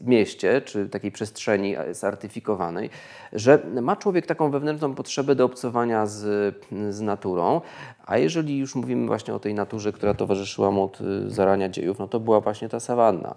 mieście, 0.00 0.60
czy 0.60 0.88
takiej 0.88 1.12
przestrzeni 1.12 1.74
zartyfikowanej, 1.90 2.90
że 3.32 3.58
ma 3.82 3.96
człowiek 3.96 4.26
taką 4.26 4.50
wewnętrzną 4.50 4.94
potrzebę 4.94 5.34
do 5.34 5.44
obcowania 5.44 6.06
z, 6.06 6.54
z 6.90 7.00
naturą, 7.00 7.60
a 8.06 8.18
jeżeli 8.18 8.58
już 8.58 8.74
mówimy 8.74 9.06
właśnie 9.06 9.34
o 9.34 9.38
tej 9.38 9.54
naturze, 9.54 9.92
która 9.92 10.14
towarzyszyła 10.14 10.70
mu 10.70 10.84
od 10.84 11.00
y, 11.00 11.30
zarania 11.30 11.68
dziejów, 11.68 11.98
no 11.98 12.08
to 12.08 12.20
była 12.20 12.40
właśnie 12.40 12.68
ta 12.68 12.80
sawanna. 12.80 13.34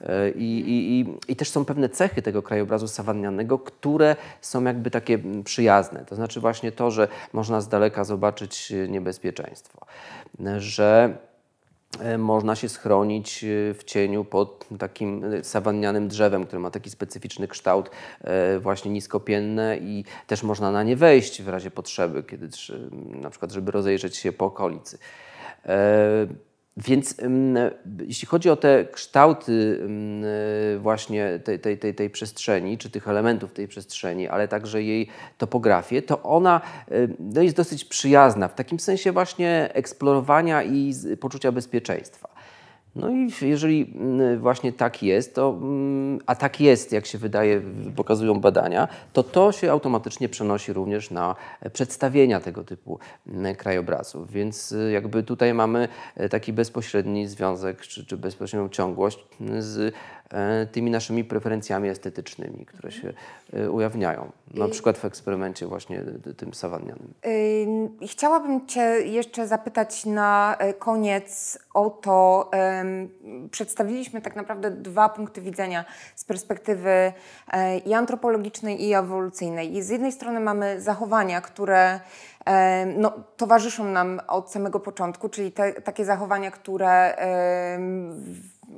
E, 0.00 0.30
I, 0.30 0.70
i, 0.70 1.06
I, 1.28 1.36
też 1.36 1.50
są 1.50 1.64
pewne 1.64 1.88
cechy 1.88 2.22
tego 2.22 2.42
krajobrazu 2.42 2.88
sawannianego, 2.88 3.58
które 3.58 4.16
są 4.40 4.64
jakby 4.64 4.90
takie 4.90 5.18
przyjazne. 5.44 6.04
To 6.04 6.14
znaczy 6.14 6.40
właśnie 6.40 6.72
to, 6.72 6.90
że 6.90 7.08
można 7.32 7.60
z 7.60 7.68
daleka 7.68 8.04
zobaczyć 8.04 8.72
niebezpieczeństwo, 8.88 9.86
że 10.58 11.16
e, 12.00 12.18
można 12.18 12.56
się 12.56 12.68
schronić 12.68 13.44
e, 13.44 13.74
w 13.74 13.84
cieniu 13.84 14.24
pod 14.24 14.66
takim 14.78 15.24
sawannianym 15.42 16.08
drzewem, 16.08 16.46
które 16.46 16.60
ma 16.60 16.70
taki 16.70 16.90
specyficzny 16.90 17.48
kształt, 17.48 17.90
właśnie 18.60 18.90
niskopienne 18.90 19.78
i 19.78 20.04
też 20.26 20.42
można 20.42 20.70
na 20.70 20.82
nie 20.82 20.96
wejść 20.96 21.42
w 21.42 21.48
razie 21.48 21.70
potrzeby, 21.70 22.22
kiedy 22.22 22.48
na 23.22 23.30
przykład, 23.30 23.52
żeby 23.52 23.70
rozejrzeć 23.70 24.16
się 24.16 24.32
po 24.32 24.44
okolicy. 24.44 24.98
Więc 26.76 27.16
jeśli 28.06 28.28
chodzi 28.28 28.50
o 28.50 28.56
te 28.56 28.84
kształty 28.84 29.80
właśnie 30.78 31.40
tej, 31.44 31.60
tej, 31.60 31.78
tej, 31.78 31.94
tej 31.94 32.10
przestrzeni, 32.10 32.78
czy 32.78 32.90
tych 32.90 33.08
elementów 33.08 33.52
tej 33.52 33.68
przestrzeni, 33.68 34.28
ale 34.28 34.48
także 34.48 34.82
jej 34.82 35.08
topografię, 35.38 36.02
to 36.02 36.22
ona 36.22 36.60
no, 37.18 37.42
jest 37.42 37.56
dosyć 37.56 37.84
przyjazna 37.84 38.48
w 38.48 38.54
takim 38.54 38.80
sensie 38.80 39.12
właśnie 39.12 39.70
eksplorowania 39.74 40.62
i 40.62 40.94
poczucia 41.20 41.52
bezpieczeństwa. 41.52 42.33
No 42.96 43.10
i 43.10 43.30
jeżeli 43.42 43.92
mm, 43.94 44.40
właśnie 44.40 44.72
tak 44.72 45.02
jest, 45.02 45.34
to, 45.34 45.58
mm, 45.62 46.18
a 46.26 46.34
tak 46.34 46.60
jest, 46.60 46.92
jak 46.92 47.06
się 47.06 47.18
wydaje, 47.18 47.62
pokazują 47.96 48.40
badania, 48.40 48.88
to 49.12 49.22
to 49.22 49.52
się 49.52 49.72
automatycznie 49.72 50.28
przenosi 50.28 50.72
również 50.72 51.10
na 51.10 51.34
przedstawienia 51.72 52.40
tego 52.40 52.64
typu 52.64 52.98
mm, 53.26 53.54
krajobrazów. 53.54 54.30
Więc 54.30 54.72
y, 54.72 54.90
jakby 54.90 55.22
tutaj 55.22 55.54
mamy 55.54 55.88
e, 56.16 56.28
taki 56.28 56.52
bezpośredni 56.52 57.26
związek, 57.26 57.80
czy, 57.80 58.06
czy 58.06 58.16
bezpośrednią 58.16 58.68
ciągłość 58.68 59.18
z 59.58 59.94
tymi 60.72 60.90
naszymi 60.90 61.24
preferencjami 61.24 61.88
estetycznymi, 61.88 62.66
które 62.66 62.92
się 62.92 63.12
e, 63.52 63.70
ujawniają. 63.70 64.32
Na 64.54 64.68
przykład 64.68 64.98
w 64.98 65.04
eksperymencie 65.04 65.66
właśnie 65.66 66.02
tym 66.36 66.54
sawannianym. 66.54 67.14
Chciałabym 68.06 68.66
Cię 68.66 68.80
jeszcze 69.04 69.46
zapytać 69.46 70.06
na 70.06 70.56
e, 70.58 70.74
koniec 70.74 71.58
o 71.74 71.90
to. 71.90 72.50
Przedstawiliśmy 73.50 74.20
tak 74.20 74.36
naprawdę 74.36 74.70
dwa 74.70 75.08
punkty 75.08 75.40
widzenia 75.40 75.84
z 76.14 76.24
perspektywy 76.24 77.12
i 77.86 77.94
antropologicznej, 77.94 78.84
i 78.84 78.94
ewolucyjnej. 78.94 79.76
I 79.76 79.82
z 79.82 79.88
jednej 79.88 80.12
strony 80.12 80.40
mamy 80.40 80.80
zachowania, 80.80 81.40
które 81.40 82.00
no, 82.96 83.12
towarzyszą 83.36 83.84
nam 83.84 84.20
od 84.28 84.50
samego 84.50 84.80
początku, 84.80 85.28
czyli 85.28 85.52
te, 85.52 85.72
takie 85.72 86.04
zachowania, 86.04 86.50
które 86.50 87.16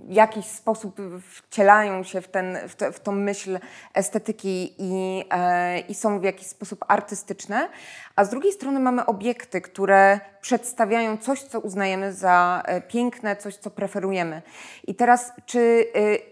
jakiś 0.09 0.47
sposób 0.47 0.97
wcielają 1.21 2.03
się 2.03 2.21
w, 2.21 2.29
ten, 2.29 2.59
w, 2.69 2.75
te, 2.75 2.92
w 2.92 3.01
tą 3.01 3.12
myśl 3.12 3.59
estetyki 3.95 4.75
i, 4.79 5.25
e, 5.31 5.79
i 5.79 5.95
są 5.95 6.21
w 6.21 6.25
jakiś 6.25 6.47
sposób 6.47 6.85
artystyczne, 6.88 7.69
a 8.16 8.25
z 8.25 8.31
drugiej 8.31 8.53
strony 8.53 8.81
mamy 8.81 9.07
obiekty, 9.07 9.61
które 9.61 10.21
przedstawiają 10.47 11.19
coś, 11.19 11.43
co 11.43 11.61
uznajemy 11.61 12.13
za 12.13 12.63
e, 12.65 12.81
piękne, 12.81 13.37
coś, 13.37 13.57
co 13.57 13.71
preferujemy. 13.71 14.43
I 14.87 14.95
teraz, 14.95 15.33
czy 15.47 15.87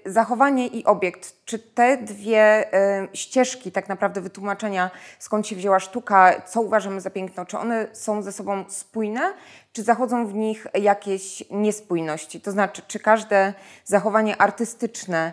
e, 0.07 0.11
zachowanie 0.11 0.67
i 0.67 0.85
obiekt, 0.85 1.45
czy 1.45 1.59
te 1.59 1.97
dwie 1.97 2.73
e, 2.75 3.09
ścieżki 3.13 3.73
tak 3.73 3.89
naprawdę 3.89 4.21
wytłumaczenia, 4.21 4.91
skąd 5.19 5.47
się 5.47 5.57
wzięła 5.57 5.81
sztuka, 5.81 6.43
co 6.43 6.61
uważamy 6.61 7.01
za 7.01 7.11
piękno, 7.11 7.47
czy 7.47 7.59
one 7.59 7.87
są 7.93 8.23
ze 8.23 8.33
sobą 8.33 8.65
spójne, 8.69 9.35
czy 9.73 9.83
zachodzą 9.83 10.27
w 10.27 10.35
nich 10.35 10.67
jakieś 10.75 11.45
niespójności? 11.51 12.41
To 12.41 12.53
znaczy, 12.53 12.83
czy 12.89 12.99
każde 12.99 13.55
zachowanie 13.85 14.37
artystyczne 14.37 15.33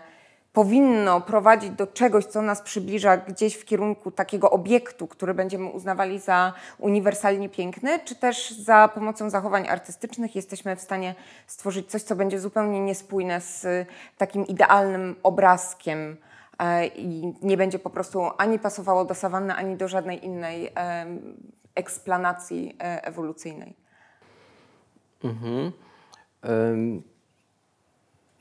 powinno 0.53 1.21
prowadzić 1.21 1.69
do 1.69 1.87
czegoś, 1.87 2.25
co 2.25 2.41
nas 2.41 2.61
przybliża 2.61 3.17
gdzieś 3.17 3.55
w 3.55 3.65
kierunku 3.65 4.11
takiego 4.11 4.51
obiektu, 4.51 5.07
który 5.07 5.33
będziemy 5.33 5.65
uznawali 5.65 6.19
za 6.19 6.53
uniwersalnie 6.77 7.49
piękny, 7.49 7.99
czy 8.05 8.15
też 8.15 8.51
za 8.51 8.89
pomocą 8.93 9.29
zachowań 9.29 9.67
artystycznych 9.67 10.35
jesteśmy 10.35 10.75
w 10.75 10.81
stanie 10.81 11.15
stworzyć 11.47 11.89
coś, 11.89 12.01
co 12.01 12.15
będzie 12.15 12.39
zupełnie 12.39 12.79
niespójne 12.79 13.41
z 13.41 13.87
takim 14.17 14.47
idealnym 14.47 15.15
obrazkiem 15.23 16.17
e, 16.59 16.87
i 16.87 17.33
nie 17.41 17.57
będzie 17.57 17.79
po 17.79 17.89
prostu 17.89 18.21
ani 18.37 18.59
pasowało 18.59 19.05
do 19.05 19.15
sawanny, 19.15 19.55
ani 19.55 19.75
do 19.75 19.87
żadnej 19.87 20.25
innej 20.25 20.71
eksplanacji 21.75 22.75
e, 22.79 23.05
ewolucyjnej. 23.05 23.75
Mhm. 25.23 25.71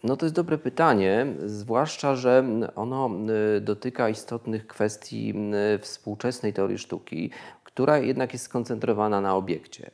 No 0.05 0.17
to 0.17 0.27
jest 0.27 0.35
dobre 0.35 0.59
pytanie, 0.59 1.27
zwłaszcza, 1.47 2.17
że 2.17 2.45
ono 2.77 3.11
y, 3.57 3.61
dotyka 3.61 4.09
istotnych 4.09 4.67
kwestii 4.67 5.35
y, 5.75 5.79
współczesnej 5.79 6.53
teorii 6.53 6.79
sztuki, 6.79 7.31
która 7.65 7.99
jednak 7.99 8.33
jest 8.33 8.45
skoncentrowana 8.45 9.21
na 9.21 9.37
obiekcie. 9.37 9.91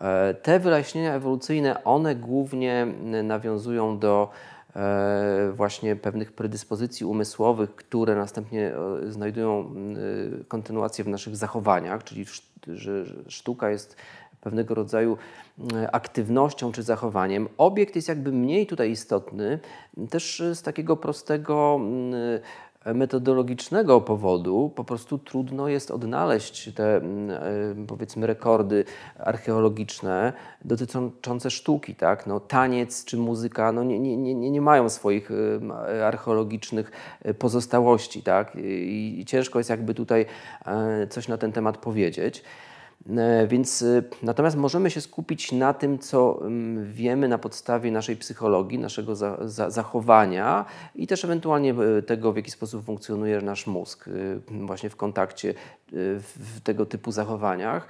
E, 0.00 0.34
te 0.34 0.60
wyjaśnienia 0.60 1.14
ewolucyjne, 1.14 1.84
one 1.84 2.16
głównie 2.16 2.86
y, 3.14 3.22
nawiązują 3.22 3.98
do 3.98 4.30
e, 4.76 5.52
właśnie 5.54 5.96
pewnych 5.96 6.32
predyspozycji 6.32 7.06
umysłowych, 7.06 7.74
które 7.74 8.16
następnie 8.16 8.72
znajdują 9.08 9.74
kontynuację 10.48 11.04
w 11.04 11.08
naszych 11.08 11.36
zachowaniach, 11.36 12.04
czyli 12.04 12.24
że 12.66 13.04
sztuka 13.28 13.70
jest 13.70 13.96
pewnego 14.40 14.74
rodzaju 14.74 15.16
e, 15.74 15.90
aktywnością 15.94 16.72
czy 16.72 16.82
zachowaniem. 16.82 17.48
Obiekt 17.58 17.96
jest 17.96 18.08
jakby 18.08 18.32
mniej 18.32 18.66
tutaj 18.66 18.90
istotny, 18.90 19.58
też 20.10 20.42
z 20.54 20.62
takiego 20.62 20.96
prostego 20.96 21.80
e, 22.84 22.94
metodologicznego 22.94 24.00
powodu 24.00 24.72
po 24.74 24.84
prostu 24.84 25.18
trudno 25.18 25.68
jest 25.68 25.90
odnaleźć 25.90 26.72
te 26.74 26.96
e, 26.96 27.02
powiedzmy 27.86 28.26
rekordy 28.26 28.84
archeologiczne 29.18 30.32
dotyczące 30.64 31.50
sztuki. 31.50 31.94
Tak? 31.94 32.26
No, 32.26 32.40
taniec 32.40 33.04
czy 33.04 33.16
muzyka 33.16 33.72
no, 33.72 33.84
nie, 33.84 34.00
nie, 34.00 34.16
nie, 34.16 34.50
nie 34.50 34.60
mają 34.60 34.88
swoich 34.88 35.30
archeologicznych 36.04 36.90
pozostałości 37.38 38.22
tak? 38.22 38.56
I, 38.56 39.20
i 39.20 39.24
ciężko 39.24 39.58
jest 39.58 39.70
jakby 39.70 39.94
tutaj 39.94 40.26
coś 41.10 41.28
na 41.28 41.38
ten 41.38 41.52
temat 41.52 41.78
powiedzieć. 41.78 42.44
E, 43.08 43.46
więc 43.46 43.82
e, 43.82 44.02
natomiast 44.22 44.56
możemy 44.56 44.90
się 44.90 45.00
skupić 45.00 45.52
na 45.52 45.74
tym, 45.74 45.98
co 45.98 46.38
mm, 46.40 46.92
wiemy 46.92 47.28
na 47.28 47.38
podstawie 47.38 47.92
naszej 47.92 48.16
psychologii, 48.16 48.78
naszego 48.78 49.16
za, 49.16 49.48
za, 49.48 49.70
zachowania 49.70 50.64
i 50.94 51.06
też 51.06 51.24
ewentualnie 51.24 51.74
e, 51.98 52.02
tego, 52.02 52.32
w 52.32 52.36
jaki 52.36 52.50
sposób 52.50 52.84
funkcjonuje 52.84 53.40
nasz 53.40 53.66
mózg 53.66 54.04
właśnie 54.50 54.90
w 54.90 54.96
kontakcie 54.96 55.54
w 55.92 56.60
tego 56.64 56.86
typu 56.86 57.12
zachowaniach. 57.12 57.88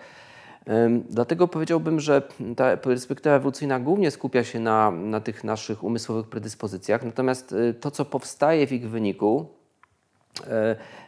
Dlatego 1.11 1.49
powiedziałbym, 1.49 2.01
że 2.01 2.23
ta 2.57 2.77
perspektywa 2.77 3.37
ewolucyjna 3.37 3.81
głównie 3.81 4.11
skupia 4.11 4.45
się 4.45 4.61
na, 4.61 4.91
na 4.91 5.21
tych 5.21 5.45
naszych 5.45 5.85
umysłowych 5.85 6.29
predyspozycjach, 6.29 7.05
natomiast 7.05 7.55
to, 7.81 7.91
co 7.91 8.05
powstaje 8.05 8.67
w 8.67 8.73
ich 8.73 8.91
wyniku, 8.91 9.47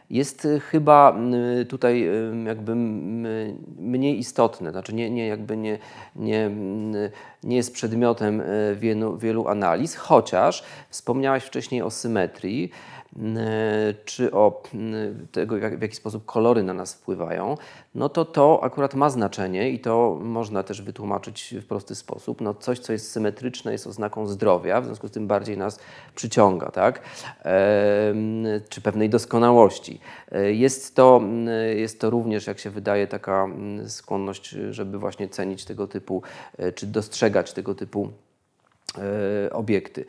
jest 0.09 0.45
y, 0.45 0.59
chyba 0.59 1.17
y, 1.61 1.65
tutaj 1.65 2.07
y, 2.07 2.43
jakby 2.45 2.75
mniej 3.79 4.19
istotne, 4.19 4.71
znaczy 4.71 4.93
nie, 4.93 5.09
nie, 5.09 5.27
jakby 5.27 5.57
nie, 5.57 5.77
nie, 6.15 6.51
nie 7.43 7.55
jest 7.55 7.73
przedmiotem 7.73 8.41
wielu, 8.75 9.17
wielu 9.17 9.47
analiz, 9.47 9.95
chociaż 9.95 10.63
wspomniałaś 10.89 11.43
wcześniej 11.43 11.81
o 11.81 11.89
symetrii. 11.89 12.71
E, 13.19 13.93
czy 14.05 14.31
o 14.31 14.63
tego, 15.31 15.55
w 15.77 15.81
jaki 15.81 15.95
sposób 15.95 16.25
kolory 16.25 16.63
na 16.63 16.73
nas 16.73 16.93
wpływają, 16.93 17.57
no 17.95 18.09
to 18.09 18.25
to 18.25 18.63
akurat 18.63 18.95
ma 18.95 19.09
znaczenie 19.09 19.69
i 19.69 19.79
to 19.79 20.19
można 20.21 20.63
też 20.63 20.81
wytłumaczyć 20.81 21.55
w 21.61 21.65
prosty 21.65 21.95
sposób. 21.95 22.41
No 22.41 22.53
coś, 22.53 22.79
co 22.79 22.93
jest 22.93 23.11
symetryczne, 23.11 23.71
jest 23.71 23.87
oznaką 23.87 24.27
zdrowia, 24.27 24.81
w 24.81 24.85
związku 24.85 25.07
z 25.07 25.11
tym 25.11 25.27
bardziej 25.27 25.57
nas 25.57 25.79
przyciąga, 26.15 26.71
tak? 26.71 27.01
E, 27.45 28.13
czy 28.69 28.81
pewnej 28.81 29.09
doskonałości. 29.09 29.99
Jest 30.51 30.95
to, 30.95 31.21
jest 31.75 31.99
to 31.99 32.09
również, 32.09 32.47
jak 32.47 32.59
się 32.59 32.69
wydaje, 32.69 33.07
taka 33.07 33.47
skłonność, 33.87 34.49
żeby 34.49 34.99
właśnie 34.99 35.29
cenić 35.29 35.65
tego 35.65 35.87
typu, 35.87 36.21
czy 36.75 36.87
dostrzegać 36.87 37.53
tego 37.53 37.75
typu 37.75 38.09
obiekty. 39.51 40.05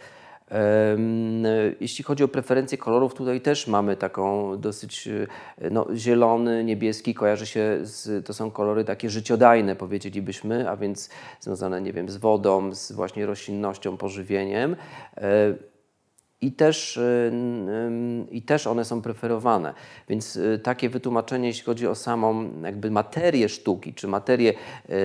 Jeśli 1.80 2.04
chodzi 2.04 2.24
o 2.24 2.28
preferencje 2.28 2.78
kolorów, 2.78 3.14
tutaj 3.14 3.40
też 3.40 3.66
mamy 3.66 3.96
taką 3.96 4.56
dosyć 4.60 5.08
e, 5.08 5.70
no, 5.70 5.86
zielony, 5.94 6.64
niebieski, 6.64 7.14
kojarzy 7.14 7.46
się 7.46 7.78
z, 7.82 8.26
to 8.26 8.34
są 8.34 8.50
kolory 8.50 8.84
takie 8.84 9.10
życiodajne, 9.10 9.76
powiedzielibyśmy, 9.76 10.70
a 10.70 10.76
więc 10.76 11.10
związane, 11.40 11.80
nie 11.80 11.92
wiem, 11.92 12.08
z 12.08 12.16
wodą, 12.16 12.74
z 12.74 12.92
właśnie 12.92 13.26
roślinnością, 13.26 13.96
pożywieniem. 13.96 14.76
E, 15.16 15.54
I 16.40 16.52
też, 16.52 16.96
e, 16.96 17.32
I 18.30 18.42
też 18.42 18.66
one 18.66 18.84
są 18.84 19.02
preferowane. 19.02 19.74
Więc 20.08 20.38
takie 20.62 20.88
wytłumaczenie, 20.88 21.48
jeśli 21.48 21.64
chodzi 21.64 21.86
o 21.86 21.94
samą 21.94 22.50
jakby 22.62 22.90
materię 22.90 23.48
sztuki, 23.48 23.94
czy 23.94 24.08
materię 24.08 24.54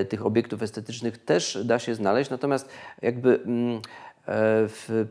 tych 0.09 0.25
obiektów 0.25 0.63
estetycznych, 0.63 1.17
też 1.17 1.57
da 1.65 1.79
się 1.79 1.95
znaleźć. 1.95 2.29
Natomiast 2.29 2.69
jakby 3.01 3.41
mm, 3.45 3.81
w, 4.67 5.05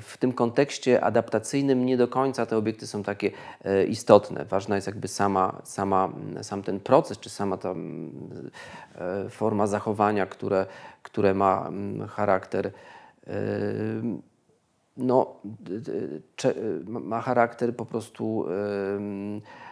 w 0.00 0.16
tym 0.16 0.32
kontekście 0.32 1.04
adaptacyjnym 1.04 1.86
nie 1.86 1.96
do 1.96 2.08
końca 2.08 2.46
te 2.46 2.56
obiekty 2.56 2.86
są 2.86 3.02
takie 3.02 3.30
e, 3.64 3.84
istotne. 3.84 4.44
Ważna 4.44 4.74
jest 4.74 4.86
jakby 4.86 5.08
sama, 5.08 5.60
sama, 5.64 6.12
sam 6.42 6.62
ten 6.62 6.80
proces, 6.80 7.18
czy 7.18 7.30
sama 7.30 7.56
ta 7.56 7.74
e, 8.94 9.30
forma 9.30 9.66
zachowania, 9.66 10.26
które, 10.26 10.66
które 11.02 11.34
ma 11.34 11.70
charakter 12.08 12.72
no, 14.96 15.36
ma 16.84 17.20
charakter 17.20 17.76
po 17.76 17.86
prostu 17.86 18.46
E, 18.48 19.65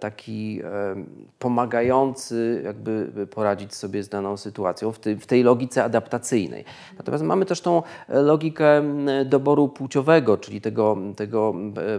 taki 0.00 0.60
e, 0.64 0.96
pomagający 1.38 2.62
jakby 2.64 3.26
poradzić 3.30 3.74
sobie 3.74 4.02
z 4.02 4.08
daną 4.08 4.36
sytuacją 4.36 4.92
w 4.92 5.26
tej, 5.26 5.42
logice 5.42 5.84
adaptacyjnej. 5.84 6.64
Natomiast 6.98 7.24
mamy 7.24 7.46
też 7.46 7.60
tą 7.60 7.82
logikę 8.08 8.82
doboru 9.24 9.68
płciowego, 9.68 10.36
czyli 10.36 10.60
tego, 10.60 10.96
tego 11.16 11.54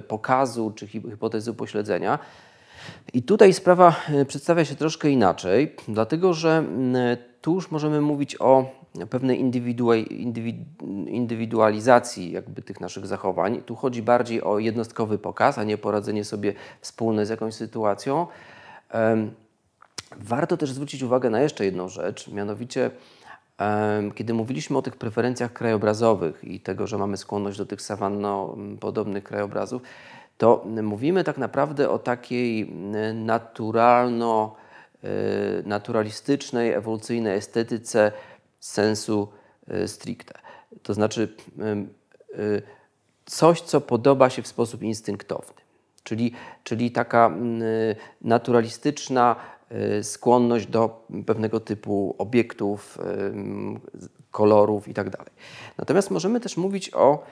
pokazu 0.08 0.74
czy 0.76 0.88
hipotezy 0.88 1.52
upośledzenia. 1.52 2.20
I 3.14 3.24
tutaj 3.24 3.54
sprawa 3.54 3.96
e, 4.10 4.26
przedstawia 4.26 4.66
się 4.66 4.76
troszkę 4.76 5.10
inaczej, 5.10 5.76
dlatego 5.88 6.34
że 6.34 6.64
tu 7.42 7.54
już 7.54 7.72
możemy 7.72 8.02
mówić 8.02 8.36
o 8.40 8.79
pewnej 9.10 9.42
indywidualizacji 11.08 12.32
jakby 12.32 12.62
tych 12.62 12.80
naszych 12.80 13.08
zachowań. 13.08 13.62
Tu 13.66 13.76
chodzi 13.76 14.02
bardziej 14.02 14.44
o 14.44 14.60
jednostkowy 14.60 15.18
pokaz, 15.18 15.58
a 15.58 15.64
nie 15.64 15.78
poradzenie 15.78 16.26
sobie 16.26 16.54
wspólne 16.82 17.26
z 17.26 17.30
jakąś 17.30 17.54
sytuacją. 17.54 18.28
Warto 20.18 20.58
też 20.58 20.72
zwrócić 20.72 21.04
uwagę 21.04 21.30
na 21.30 21.42
jeszcze 21.42 21.66
jedną 21.66 21.90
rzecz, 21.90 22.28
mianowicie 22.28 22.92
kiedy 24.16 24.34
mówiliśmy 24.34 24.78
o 24.78 24.82
tych 24.82 24.96
preferencjach 24.96 25.54
krajobrazowych 25.54 26.44
i 26.44 26.60
tego, 26.60 26.88
że 26.88 26.98
mamy 26.98 27.18
skłonność 27.18 27.58
do 27.58 27.66
tych 27.66 27.82
sawanno-podobnych 27.82 29.24
krajobrazów, 29.24 29.82
to 30.38 30.66
mówimy 30.84 31.24
tak 31.24 31.38
naprawdę 31.38 31.90
o 31.90 32.00
takiej 32.00 32.72
naturalno, 33.14 34.56
e, 35.04 35.08
naturalistycznej, 35.66 36.72
ewolucyjnej 36.72 37.38
estetyce 37.38 38.12
sensu 38.60 39.28
e, 39.68 39.88
stricte. 39.88 40.34
To 40.84 40.94
znaczy 40.94 41.36
e, 41.60 42.62
coś, 43.26 43.62
co 43.62 43.82
podoba 43.82 44.30
się 44.30 44.42
w 44.42 44.48
sposób 44.48 44.84
instynktowny. 44.84 45.62
Czyli, 46.04 46.32
czyli 46.64 46.92
taka 46.92 47.36
naturalistyczna 48.22 49.36
skłonność 50.02 50.68
do 50.68 51.08
pewnego 51.26 51.60
typu 51.60 52.16
obiektów, 52.18 52.98
kolorów 54.32 54.88
itd. 54.88 55.12
Tak 55.12 55.30
Natomiast 55.78 56.12
możemy 56.12 56.40
też 56.40 56.58
mówić 56.58 56.94
o 56.94 57.24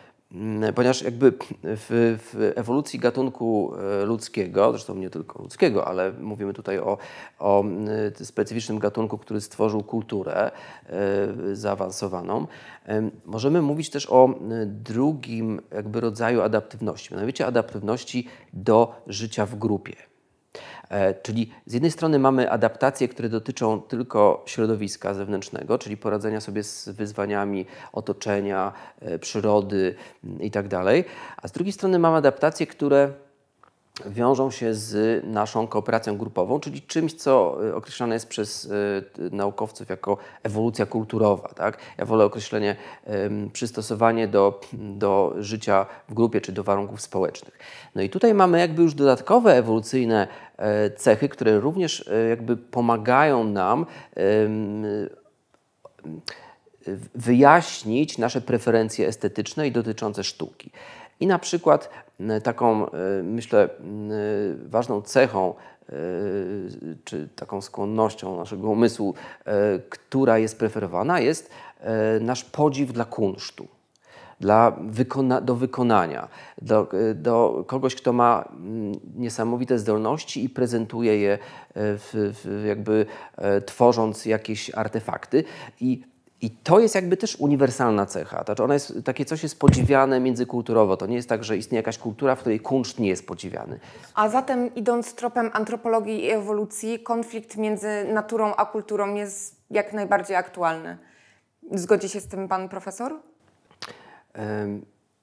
ponieważ 0.75 1.01
jakby 1.01 1.31
w, 1.63 2.17
w, 2.23 2.51
ewolucji 2.55 2.99
gatunku 2.99 3.73
e, 4.01 4.05
ludzkiego, 4.05 4.71
zresztą 4.71 4.95
nie 4.95 5.09
tylko 5.09 5.41
ludzkiego, 5.41 5.87
ale 5.87 6.11
mówimy 6.11 6.53
tutaj 6.53 6.79
o, 6.79 6.97
o 7.39 7.61
mm, 7.61 7.87
specyficznym 8.15 8.79
gatunku, 8.79 9.17
który 9.17 9.41
stworzył 9.41 9.83
kulturę 9.83 10.51
e, 10.85 11.55
zaawansowaną, 11.55 12.47
możemy 13.25 13.61
mówić 13.61 13.89
też 13.89 14.07
o 14.09 14.29
drugim 14.65 15.61
jakby 15.71 16.01
rodzaju 16.01 16.41
adaptywności, 16.41 17.13
mianowicie 17.13 17.45
adaptywności 17.45 18.27
do 18.53 19.01
życia 19.07 19.45
w 19.45 19.55
grupie. 19.55 20.06
E, 20.89 21.13
czyli 21.13 21.52
z 21.65 21.73
jednej 21.73 21.91
strony 21.91 22.19
mamy 22.19 22.52
adaptacje, 22.52 23.08
które 23.08 23.30
dotyczą 23.30 23.82
tylko 23.82 24.43
środowiska 24.45 25.13
zewnętrznego, 25.13 25.78
czyli 25.78 25.97
poradzenia 25.97 26.41
sobie 26.41 26.63
z 26.63 26.89
wyzwaniami 26.89 27.65
otoczenia, 27.93 28.73
e, 29.02 29.19
przyrody 29.19 29.95
mm, 30.23 30.41
itd., 30.41 30.69
tak 30.69 31.06
a 31.38 31.47
z 31.47 31.52
drugiej 31.52 31.73
strony 31.73 32.00
mamy 32.00 32.17
adaptacje, 32.17 32.67
które 32.67 33.12
wiążą 34.06 34.52
się 34.52 34.73
z 34.73 35.23
naszą 35.26 35.67
kooperacją 35.67 36.17
grupową, 36.17 36.60
czyli 36.60 36.82
czymś, 36.82 37.13
co 37.13 37.58
y, 37.65 37.76
określane 37.76 38.15
jest 38.15 38.28
przez 38.28 38.69
naukowców 39.32 39.89
jako 39.89 40.17
ewolucja 40.43 40.86
kulturowa. 40.86 41.50
Tak? 41.50 41.78
Ja 41.97 42.06
wolę 42.06 42.26
określenie 42.26 42.76
przystosowanie 43.54 44.28
do, 44.28 44.62
do 44.73 45.36
życia 45.39 45.86
w 46.10 46.13
grupie 46.13 46.41
czy 46.41 46.52
do 46.52 46.63
warunków 46.63 47.02
społecznych. 47.02 47.60
No 47.95 48.02
i 48.02 48.10
tutaj 48.10 48.34
mamy 48.34 48.60
jakby 48.60 48.82
już 48.82 48.93
dodatkowe 48.93 49.56
ewolucyjne 49.56 50.28
e, 50.28 50.46
cechy, 50.95 51.29
które 51.29 51.59
również 51.59 52.07
e, 52.07 52.29
jakby 52.29 52.57
pomagają 52.57 53.43
nam 53.43 53.85
wyjaśnić 57.15 58.17
nasze 58.17 58.41
preferencje 58.41 59.07
estetyczne 59.07 59.67
i 59.67 59.71
dotyczące 59.71 60.23
sztuki. 60.23 60.71
I 61.19 61.27
na 61.27 61.39
przykład 61.39 61.89
taką, 62.43 62.91
e, 62.91 63.23
myślę, 63.23 63.63
e, 63.63 63.69
ważną 64.65 65.01
cechą 65.01 65.53
e, 65.89 65.93
czy 67.03 67.27
taką 67.35 67.61
skłonnością 67.61 68.37
naszego 68.37 68.69
umysłu, 68.69 69.13
która 69.89 70.37
jest 70.37 70.59
preferowana, 70.59 71.19
jest 71.19 71.51
nasz 72.21 72.43
podziw 72.43 72.93
dla 72.93 73.05
kunsztu. 73.05 73.67
Dla 74.39 74.78
wykona 74.82 75.41
do 75.41 75.56
wykonania, 75.56 76.28
do, 76.62 76.88
do 77.15 77.63
kogoś, 77.67 77.95
kto 77.95 78.13
ma 78.13 78.50
niesamowite 79.15 79.80
zdolności 79.80 80.43
i 80.43 80.50
prezentuje 80.50 81.17
je 81.17 81.38
w, 81.76 82.34
w 82.43 82.65
jakby 82.65 83.06
tworząc 83.65 84.26
jakieś 84.26 84.71
artefakty. 84.76 85.43
I 85.82 86.02
i 86.41 86.50
to 86.50 86.80
jest 86.80 86.95
jakby 86.95 87.17
też 87.17 87.36
uniwersalna 87.36 88.06
cecha. 88.06 88.43
Znaczy 88.43 88.63
ona 88.63 88.73
jest, 88.73 88.93
takie 89.06 89.26
coś 89.26 89.43
jest 89.43 89.60
podziwiane 89.60 90.19
międzykulturowo. 90.19 90.97
To 90.97 91.06
nie 91.06 91.15
jest 91.15 91.30
tak, 91.30 91.43
że 91.43 91.58
istnieje 91.58 91.80
jakaś 91.80 91.97
kultura, 91.97 92.36
w 92.36 92.39
której 92.39 92.60
kunszt 92.60 93.00
nie 93.00 93.10
jest 93.10 93.28
podziwiany. 93.28 93.80
A 94.15 94.30
zatem 94.30 94.76
idąc 94.76 95.15
tropem 95.15 95.50
antropologii 95.54 96.23
i 96.26 96.30
ewolucji, 96.30 97.00
konflikt 97.00 97.58
między 97.58 98.06
naturą 98.13 98.56
a 98.56 98.65
kulturą 98.65 99.15
jest 99.15 99.56
jak 99.69 99.93
najbardziej 99.93 100.36
aktualny. 100.36 100.97
Zgodzi 101.71 102.10
się 102.10 102.19
z 102.19 102.28
tym 102.28 102.47
pan 102.47 102.69
profesor? 102.69 103.13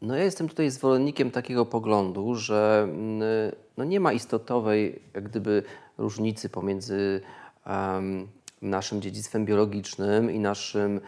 No 0.03 0.17
ja 0.17 0.25
jestem 0.25 0.49
tutaj 0.49 0.71
zwolennikiem 0.71 1.31
takiego 1.31 1.67
poglądu, 1.67 2.35
że 2.35 2.81
mm, 2.89 3.23
no 3.77 3.85
nie 3.85 4.01
ma 4.01 4.13
istotowej 4.13 5.03
jak 5.15 5.29
gdyby 5.29 5.63
różnicy 5.99 6.49
pomiędzy 6.49 7.21
um, 7.67 8.29
naszym 8.63 9.03
dziedzictwem 9.03 9.45
biologicznym 9.45 10.31
i 10.31 10.39
naszym, 10.39 11.01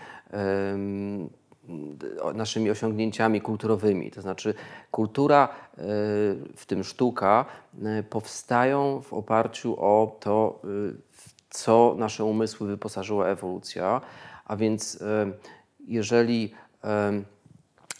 naszymi 2.34 2.70
osiągnięciami 2.70 3.40
kulturowymi. 3.40 4.10
To 4.10 4.22
znaczy, 4.22 4.54
kultura, 4.90 5.48
e, 5.48 5.78
w 6.56 6.64
tym 6.66 6.84
sztuka, 6.84 7.44
e, 7.84 8.02
powstają 8.02 9.00
w 9.02 9.12
oparciu 9.12 9.76
o 9.80 10.16
to, 10.20 10.60
e, 10.64 10.66
w 11.12 11.34
co 11.50 11.94
nasze 11.98 12.24
umysły 12.24 12.68
wyposażyła 12.68 13.26
ewolucja. 13.26 14.00
A 14.44 14.56
więc, 14.56 15.04
jeżeli 15.86 16.54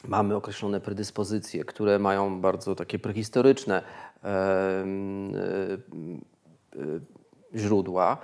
mamy 0.09 0.35
określone 0.35 0.81
predyspozycje, 0.81 1.65
które 1.65 1.99
mają 1.99 2.41
bardzo 2.41 2.75
takie 2.75 2.99
prehistoryczne 2.99 3.83
źródła, 7.55 8.19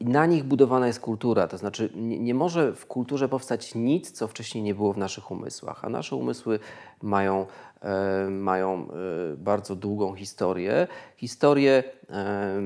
na 0.00 0.26
nich 0.26 0.44
budowana 0.44 0.86
jest 0.86 1.00
kultura. 1.00 1.48
To 1.48 1.58
znaczy, 1.58 1.90
nie, 1.94 2.18
nie, 2.18 2.34
może 2.34 2.72
w 2.72 2.86
kulturze 2.86 3.28
powstać 3.28 3.74
nic, 3.74 4.12
co 4.12 4.28
wcześniej 4.28 4.64
nie 4.64 4.74
było 4.74 4.92
w 4.92 4.98
naszych 4.98 5.30
umysłach, 5.30 5.84
a 5.84 5.88
nasze 5.88 6.16
umysły 6.16 6.58
mają, 7.02 7.46
e, 7.80 8.30
mają 8.30 8.88
e, 8.88 9.36
bardzo 9.36 9.76
długą 9.76 10.14
historię. 10.14 10.86
Historię, 11.16 11.84
e, 12.10 12.62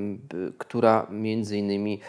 która 0.59 1.07
między 1.11 1.59
innymi 1.59 2.01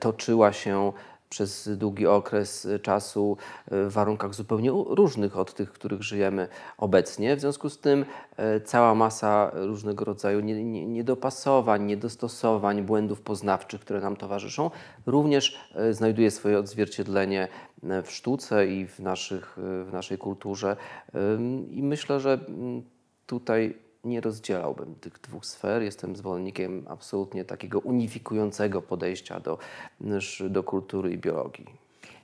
toczyła 0.00 0.52
się 0.52 0.92
przez 1.30 1.68
długi 1.76 2.06
okres 2.06 2.68
czasu 2.82 3.36
e, 3.66 3.84
w 3.84 3.92
warunkach 3.92 4.34
zupełnie 4.34 4.70
różnych 4.70 5.38
od 5.38 5.54
tych, 5.54 5.68
w 5.68 5.72
których 5.72 6.02
żyjemy 6.02 6.48
obecnie. 6.78 7.36
W 7.36 7.40
związku 7.40 7.70
z 7.70 7.78
tym 7.78 8.04
e, 8.36 8.60
cała 8.60 8.94
masa 8.94 9.50
różnego 9.54 10.04
rodzaju 10.04 10.40
niedopasowań, 10.40 11.84
niedostosowań, 11.84 12.82
błędów 12.82 13.20
poznawczych, 13.20 13.80
które 13.80 14.00
nam 14.00 14.16
towarzyszą, 14.16 14.70
również 15.06 15.60
znajduje 15.90 16.30
swoje 16.30 16.58
odzwierciedlenie 16.58 17.48
w 17.82 18.10
sztuce 18.10 18.66
i 18.66 18.86
w, 18.86 19.00
naszych, 19.00 19.56
w 19.56 19.88
naszej 19.92 20.18
kulturze. 20.18 20.76
I 21.70 21.82
myślę, 21.82 22.20
że 22.20 22.40
tutaj 23.26 23.89
nie 24.04 24.20
rozdzielałbym 24.20 24.94
tych 24.94 25.20
dwóch 25.20 25.46
sfer. 25.46 25.82
Jestem 25.82 26.16
zwolennikiem 26.16 26.86
absolutnie 26.88 27.44
takiego 27.44 27.78
unifikującego 27.78 28.82
podejścia 28.82 29.40
do, 29.40 29.58
do 30.40 30.62
kultury 30.62 31.12
i 31.12 31.18
biologii. 31.18 31.66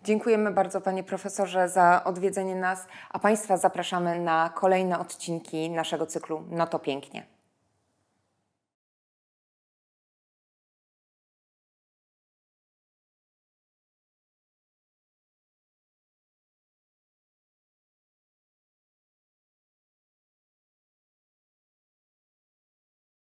Dziękujemy 0.04 0.50
bardzo 0.50 0.80
Panie 0.80 1.04
Profesorze 1.04 1.68
za 1.68 2.04
odwiedzenie 2.04 2.54
nas, 2.54 2.86
a 3.10 3.18
Państwa 3.18 3.56
zapraszamy 3.56 4.20
na 4.20 4.50
kolejne 4.54 4.98
odcinki 4.98 5.70
naszego 5.70 6.06
cyklu 6.06 6.42
No 6.50 6.66
to 6.66 6.78
pięknie. 6.78 7.35